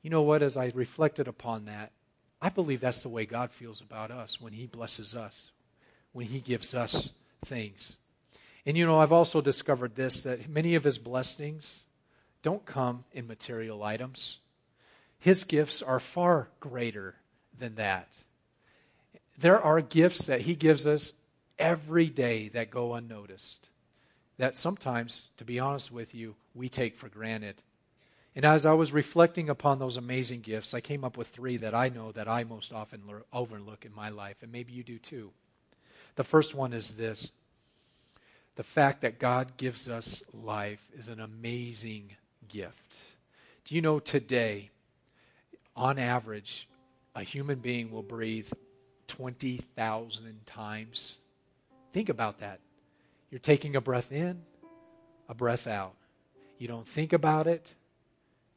You 0.00 0.08
know 0.08 0.22
what? 0.22 0.42
As 0.42 0.56
I 0.56 0.72
reflected 0.74 1.28
upon 1.28 1.66
that, 1.66 1.92
I 2.40 2.48
believe 2.48 2.80
that's 2.80 3.02
the 3.02 3.10
way 3.10 3.26
God 3.26 3.50
feels 3.50 3.82
about 3.82 4.10
us 4.10 4.40
when 4.40 4.54
He 4.54 4.66
blesses 4.66 5.14
us, 5.14 5.50
when 6.12 6.26
He 6.26 6.40
gives 6.40 6.74
us 6.74 7.12
things. 7.44 7.98
And 8.66 8.76
you 8.76 8.84
know, 8.84 8.98
I've 8.98 9.12
also 9.12 9.40
discovered 9.40 9.94
this 9.94 10.22
that 10.22 10.48
many 10.48 10.74
of 10.74 10.84
His 10.84 10.98
blessings 10.98 11.86
don't 12.42 12.66
come 12.66 13.04
in 13.12 13.26
material 13.26 13.82
items. 13.84 14.38
His 15.20 15.44
gifts 15.44 15.82
are 15.82 16.00
far 16.00 16.48
greater 16.60 17.14
than 17.56 17.76
that. 17.76 18.08
There 19.38 19.60
are 19.60 19.80
gifts 19.80 20.26
that 20.26 20.42
He 20.42 20.56
gives 20.56 20.86
us 20.86 21.12
every 21.58 22.06
day 22.06 22.48
that 22.48 22.70
go 22.70 22.94
unnoticed. 22.94 23.68
That 24.38 24.56
sometimes, 24.56 25.30
to 25.38 25.44
be 25.44 25.58
honest 25.58 25.92
with 25.92 26.14
you, 26.14 26.34
we 26.54 26.68
take 26.68 26.96
for 26.96 27.08
granted. 27.08 27.62
And 28.34 28.44
as 28.44 28.66
I 28.66 28.74
was 28.74 28.92
reflecting 28.92 29.48
upon 29.48 29.78
those 29.78 29.96
amazing 29.96 30.40
gifts, 30.40 30.74
I 30.74 30.80
came 30.80 31.04
up 31.04 31.16
with 31.16 31.28
three 31.28 31.56
that 31.58 31.74
I 31.74 31.88
know 31.88 32.12
that 32.12 32.28
I 32.28 32.44
most 32.44 32.70
often 32.72 33.02
overlook 33.32 33.86
in 33.86 33.94
my 33.94 34.10
life, 34.10 34.36
and 34.42 34.52
maybe 34.52 34.74
you 34.74 34.82
do 34.82 34.98
too. 34.98 35.30
The 36.16 36.24
first 36.24 36.54
one 36.54 36.74
is 36.74 36.92
this 36.92 37.30
the 38.56 38.64
fact 38.64 39.02
that 39.02 39.18
God 39.18 39.56
gives 39.56 39.88
us 39.88 40.22
life 40.32 40.84
is 40.98 41.08
an 41.08 41.20
amazing 41.20 42.16
gift. 42.48 42.96
Do 43.64 43.74
you 43.74 43.82
know 43.82 44.00
today, 44.00 44.70
on 45.76 45.98
average, 45.98 46.68
a 47.14 47.22
human 47.22 47.58
being 47.58 47.90
will 47.90 48.02
breathe 48.02 48.50
20,000 49.08 50.46
times? 50.46 51.18
Think 51.92 52.08
about 52.08 52.40
that. 52.40 52.60
You're 53.30 53.38
taking 53.40 53.76
a 53.76 53.80
breath 53.80 54.10
in, 54.10 54.42
a 55.28 55.34
breath 55.34 55.66
out. 55.66 55.94
You 56.58 56.68
don't 56.68 56.88
think 56.88 57.12
about 57.12 57.46
it, 57.46 57.74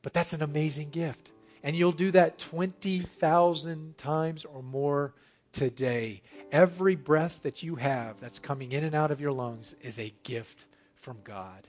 but 0.01 0.13
that's 0.13 0.31
an 0.31 0.41
amazing 0.41 0.91
gift. 0.91 1.31
And 1.61 1.75
you'll 1.75 1.91
do 1.91 2.11
that 2.11 2.39
20,000 2.39 3.97
times 3.97 4.45
or 4.45 4.63
more 4.63 5.13
today. 5.51 6.21
Every 6.51 6.95
breath 6.95 7.43
that 7.43 7.61
you 7.61 7.75
have 7.75 8.19
that's 8.19 8.39
coming 8.39 8.71
in 8.71 8.83
and 8.83 8.95
out 8.95 9.11
of 9.11 9.21
your 9.21 9.31
lungs 9.31 9.75
is 9.81 9.99
a 9.99 10.13
gift 10.23 10.65
from 10.95 11.17
God. 11.23 11.67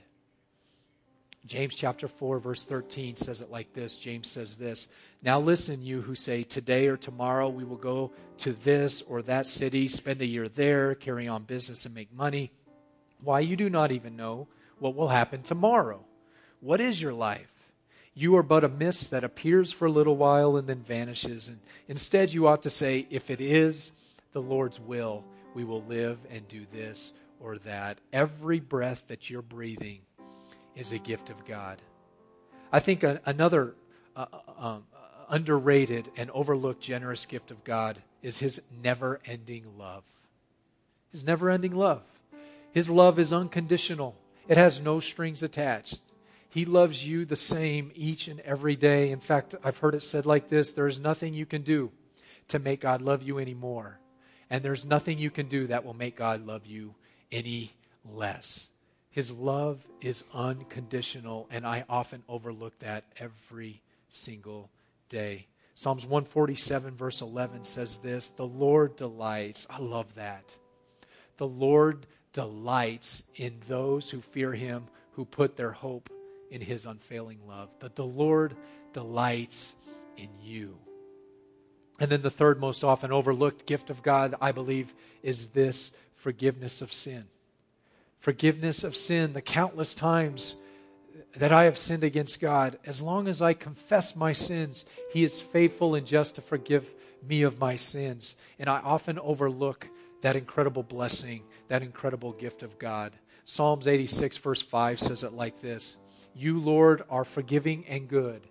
James 1.45 1.75
chapter 1.75 2.07
4, 2.07 2.39
verse 2.39 2.63
13 2.63 3.15
says 3.15 3.41
it 3.41 3.51
like 3.51 3.73
this 3.73 3.97
James 3.97 4.29
says 4.29 4.55
this 4.55 4.89
Now 5.23 5.39
listen, 5.39 5.83
you 5.83 6.01
who 6.01 6.15
say, 6.15 6.43
Today 6.43 6.87
or 6.87 6.97
tomorrow 6.97 7.49
we 7.49 7.63
will 7.63 7.77
go 7.77 8.11
to 8.39 8.53
this 8.53 9.01
or 9.03 9.21
that 9.23 9.45
city, 9.45 9.87
spend 9.87 10.21
a 10.21 10.25
year 10.25 10.47
there, 10.47 10.95
carry 10.95 11.27
on 11.27 11.43
business, 11.43 11.85
and 11.85 11.95
make 11.95 12.13
money. 12.13 12.51
Why, 13.23 13.39
you 13.39 13.55
do 13.55 13.69
not 13.69 13.91
even 13.91 14.15
know 14.15 14.47
what 14.79 14.95
will 14.95 15.09
happen 15.09 15.43
tomorrow. 15.43 16.03
What 16.59 16.81
is 16.81 17.01
your 17.01 17.13
life? 17.13 17.47
You 18.13 18.35
are 18.37 18.43
but 18.43 18.63
a 18.63 18.69
mist 18.69 19.11
that 19.11 19.23
appears 19.23 19.71
for 19.71 19.85
a 19.85 19.91
little 19.91 20.17
while 20.17 20.57
and 20.57 20.67
then 20.67 20.83
vanishes. 20.83 21.47
And 21.47 21.59
instead, 21.87 22.33
you 22.33 22.47
ought 22.47 22.63
to 22.63 22.69
say, 22.69 23.07
If 23.09 23.29
it 23.29 23.41
is 23.41 23.91
the 24.33 24.41
Lord's 24.41 24.79
will, 24.79 25.23
we 25.53 25.63
will 25.63 25.83
live 25.83 26.19
and 26.29 26.47
do 26.47 26.65
this 26.71 27.13
or 27.39 27.57
that. 27.59 27.99
Every 28.13 28.59
breath 28.59 29.03
that 29.07 29.29
you're 29.29 29.41
breathing 29.41 30.01
is 30.75 30.91
a 30.91 30.99
gift 30.99 31.29
of 31.29 31.45
God. 31.45 31.81
I 32.71 32.79
think 32.79 33.03
a, 33.03 33.21
another 33.25 33.75
uh, 34.15 34.25
uh 34.31 34.51
um, 34.57 34.83
underrated 35.29 36.09
and 36.17 36.29
overlooked 36.31 36.81
generous 36.81 37.25
gift 37.25 37.51
of 37.51 37.63
God 37.63 38.01
is 38.21 38.39
His 38.39 38.61
never 38.83 39.19
ending 39.25 39.77
love. 39.77 40.03
His 41.11 41.25
never 41.25 41.49
ending 41.49 41.73
love. 41.73 42.03
His 42.71 42.89
love 42.89 43.19
is 43.19 43.33
unconditional, 43.33 44.17
it 44.47 44.57
has 44.57 44.81
no 44.81 44.99
strings 44.99 45.43
attached. 45.43 45.99
He 46.49 46.65
loves 46.65 47.07
you 47.07 47.23
the 47.23 47.37
same 47.37 47.93
each 47.95 48.27
and 48.27 48.41
every 48.41 48.75
day. 48.75 49.11
In 49.11 49.21
fact, 49.21 49.55
I've 49.63 49.77
heard 49.77 49.95
it 49.95 50.03
said 50.03 50.25
like 50.25 50.49
this 50.49 50.71
there 50.71 50.87
is 50.87 50.99
nothing 50.99 51.33
you 51.33 51.45
can 51.45 51.61
do 51.61 51.91
to 52.49 52.59
make 52.59 52.81
God 52.81 53.01
love 53.01 53.23
you 53.23 53.39
anymore. 53.39 54.00
And 54.51 54.61
there's 54.61 54.85
nothing 54.85 55.17
you 55.17 55.31
can 55.31 55.47
do 55.47 55.67
that 55.67 55.85
will 55.85 55.93
make 55.93 56.17
God 56.17 56.45
love 56.45 56.65
you 56.65 56.93
any 57.31 57.71
less. 58.05 58.67
His 59.09 59.31
love 59.31 59.87
is 60.01 60.25
unconditional, 60.33 61.47
and 61.49 61.65
I 61.65 61.85
often 61.89 62.23
overlook 62.27 62.77
that 62.79 63.05
every 63.17 63.81
single 64.09 64.69
day. 65.07 65.47
Psalms 65.73 66.05
147, 66.05 66.95
verse 66.95 67.21
11 67.21 67.63
says 67.63 67.97
this 67.97 68.27
The 68.27 68.45
Lord 68.45 68.97
delights. 68.97 69.65
I 69.69 69.79
love 69.79 70.13
that. 70.15 70.55
The 71.37 71.47
Lord 71.47 72.05
delights 72.33 73.23
in 73.37 73.55
those 73.69 74.09
who 74.09 74.19
fear 74.19 74.51
him, 74.51 74.87
who 75.13 75.23
put 75.23 75.55
their 75.55 75.71
hope 75.71 76.09
in 76.49 76.59
his 76.59 76.85
unfailing 76.85 77.39
love. 77.47 77.69
That 77.79 77.95
the 77.95 78.05
Lord 78.05 78.57
delights 78.91 79.75
in 80.17 80.29
you. 80.41 80.77
And 82.01 82.09
then 82.09 82.23
the 82.23 82.31
third 82.31 82.59
most 82.59 82.83
often 82.83 83.11
overlooked 83.11 83.67
gift 83.67 83.91
of 83.91 84.01
God, 84.01 84.33
I 84.41 84.51
believe, 84.51 84.91
is 85.21 85.49
this 85.49 85.91
forgiveness 86.15 86.81
of 86.81 86.91
sin. 86.91 87.25
Forgiveness 88.19 88.83
of 88.83 88.95
sin, 88.95 89.33
the 89.33 89.41
countless 89.41 89.93
times 89.93 90.55
that 91.35 91.51
I 91.51 91.65
have 91.65 91.77
sinned 91.77 92.03
against 92.03 92.41
God, 92.41 92.79
as 92.87 93.03
long 93.03 93.27
as 93.27 93.39
I 93.39 93.53
confess 93.53 94.15
my 94.15 94.33
sins, 94.33 94.83
He 95.13 95.23
is 95.23 95.41
faithful 95.41 95.93
and 95.93 96.07
just 96.07 96.33
to 96.35 96.41
forgive 96.41 96.89
me 97.21 97.43
of 97.43 97.59
my 97.59 97.75
sins. 97.75 98.35
And 98.57 98.67
I 98.67 98.79
often 98.79 99.19
overlook 99.19 99.87
that 100.21 100.35
incredible 100.35 100.81
blessing, 100.81 101.43
that 101.67 101.83
incredible 101.83 102.31
gift 102.31 102.63
of 102.63 102.79
God. 102.79 103.13
Psalms 103.45 103.87
86, 103.87 104.37
verse 104.37 104.63
5 104.63 104.99
says 104.99 105.23
it 105.23 105.33
like 105.33 105.61
this 105.61 105.97
you, 106.33 106.59
Lord, 106.59 107.03
are 107.11 107.25
forgiving 107.25 107.85
and 107.87 108.07
good, 108.07 108.41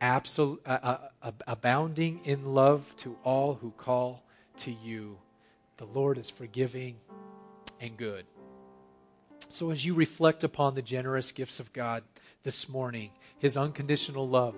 absol- 0.00 0.58
uh, 0.66 0.98
uh, 1.22 1.32
abounding 1.46 2.20
in 2.24 2.54
love 2.54 2.94
to 2.98 3.16
all 3.22 3.54
who 3.54 3.72
call 3.72 4.22
to 4.58 4.70
you. 4.70 5.18
The 5.76 5.86
Lord 5.86 6.18
is 6.18 6.30
forgiving 6.30 6.96
and 7.80 7.96
good. 7.96 8.26
So, 9.48 9.70
as 9.70 9.84
you 9.84 9.94
reflect 9.94 10.44
upon 10.44 10.74
the 10.74 10.82
generous 10.82 11.32
gifts 11.32 11.60
of 11.60 11.72
God 11.72 12.04
this 12.42 12.68
morning, 12.68 13.10
His 13.38 13.56
unconditional 13.56 14.28
love, 14.28 14.54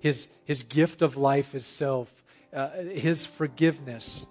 His, 0.00 0.28
his 0.44 0.62
gift 0.62 1.02
of 1.02 1.16
life 1.16 1.54
itself, 1.54 2.24
uh, 2.52 2.70
His 2.70 3.26
forgiveness, 3.26 4.26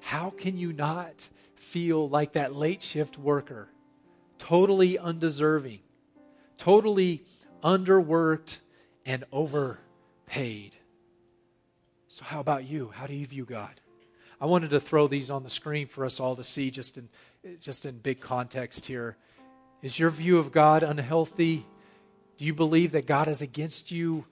how 0.00 0.30
can 0.30 0.56
you 0.56 0.72
not 0.72 1.28
feel 1.54 2.08
like 2.08 2.32
that 2.32 2.54
late 2.54 2.82
shift 2.82 3.18
worker, 3.18 3.68
totally 4.38 4.98
undeserving? 4.98 5.80
totally 6.56 7.22
underworked 7.62 8.58
and 9.06 9.24
overpaid. 9.32 10.76
So, 12.08 12.24
how 12.24 12.40
about 12.40 12.64
you? 12.64 12.90
How 12.92 13.06
do 13.06 13.14
you 13.14 13.26
view 13.26 13.44
God? 13.44 13.80
I 14.40 14.46
wanted 14.46 14.70
to 14.70 14.80
throw 14.80 15.06
these 15.06 15.30
on 15.30 15.44
the 15.44 15.50
screen 15.50 15.86
for 15.86 16.04
us 16.04 16.20
all 16.20 16.36
to 16.36 16.44
see 16.44 16.70
just 16.70 16.98
in, 16.98 17.08
just 17.60 17.86
in 17.86 17.98
big 17.98 18.20
context 18.20 18.86
here. 18.86 19.16
Is 19.80 19.98
your 19.98 20.10
view 20.10 20.38
of 20.38 20.52
God 20.52 20.82
unhealthy? 20.82 21.64
Do 22.36 22.44
you 22.44 22.52
believe 22.52 22.92
that 22.92 23.06
God 23.06 23.28
is 23.28 23.40
against 23.40 23.90
you? 23.90 24.26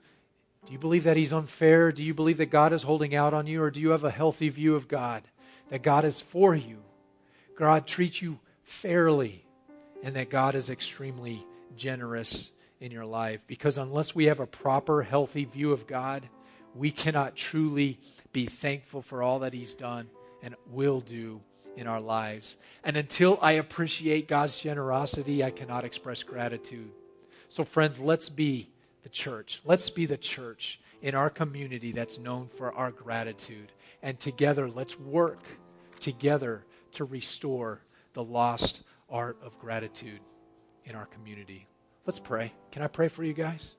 Do 0.65 0.73
you 0.73 0.79
believe 0.79 1.05
that 1.05 1.17
He's 1.17 1.33
unfair? 1.33 1.91
Do 1.91 2.03
you 2.03 2.13
believe 2.13 2.37
that 2.37 2.47
God 2.47 2.73
is 2.73 2.83
holding 2.83 3.15
out 3.15 3.33
on 3.33 3.47
you? 3.47 3.63
Or 3.63 3.71
do 3.71 3.81
you 3.81 3.91
have 3.91 4.03
a 4.03 4.11
healthy 4.11 4.49
view 4.49 4.75
of 4.75 4.87
God? 4.87 5.23
That 5.69 5.81
God 5.81 6.05
is 6.05 6.21
for 6.21 6.53
you? 6.53 6.83
God 7.55 7.87
treats 7.87 8.21
you 8.21 8.39
fairly, 8.63 9.45
and 10.03 10.15
that 10.15 10.29
God 10.29 10.55
is 10.55 10.69
extremely 10.69 11.43
generous 11.77 12.51
in 12.79 12.91
your 12.91 13.05
life 13.05 13.41
because 13.47 13.77
unless 13.77 14.13
we 14.13 14.25
have 14.25 14.39
a 14.39 14.47
proper, 14.47 15.01
healthy 15.01 15.45
view 15.45 15.71
of 15.71 15.87
God, 15.87 16.27
we 16.73 16.91
cannot 16.91 17.35
truly 17.35 17.99
be 18.33 18.45
thankful 18.45 19.01
for 19.01 19.23
all 19.23 19.39
that 19.39 19.53
He's 19.53 19.73
done 19.73 20.09
and 20.43 20.55
will 20.69 20.99
do 20.99 21.41
in 21.75 21.87
our 21.87 22.01
lives. 22.01 22.57
And 22.83 22.97
until 22.97 23.39
I 23.41 23.53
appreciate 23.53 24.27
God's 24.27 24.59
generosity, 24.59 25.43
I 25.43 25.51
cannot 25.51 25.85
express 25.85 26.23
gratitude. 26.23 26.91
So, 27.49 27.63
friends, 27.63 27.99
let's 27.99 28.29
be 28.29 28.69
the 29.03 29.09
church. 29.09 29.61
Let's 29.65 29.89
be 29.89 30.05
the 30.05 30.17
church 30.17 30.79
in 31.01 31.15
our 31.15 31.29
community 31.29 31.91
that's 31.91 32.17
known 32.17 32.47
for 32.47 32.73
our 32.73 32.91
gratitude. 32.91 33.71
And 34.01 34.19
together, 34.19 34.69
let's 34.69 34.99
work 34.99 35.39
together 35.99 36.65
to 36.93 37.05
restore 37.05 37.81
the 38.13 38.23
lost 38.23 38.81
art 39.09 39.37
of 39.43 39.59
gratitude 39.59 40.19
in 40.85 40.95
our 40.95 41.05
community. 41.05 41.67
Let's 42.05 42.19
pray. 42.19 42.53
Can 42.71 42.83
I 42.83 42.87
pray 42.87 43.07
for 43.07 43.23
you 43.23 43.33
guys? 43.33 43.77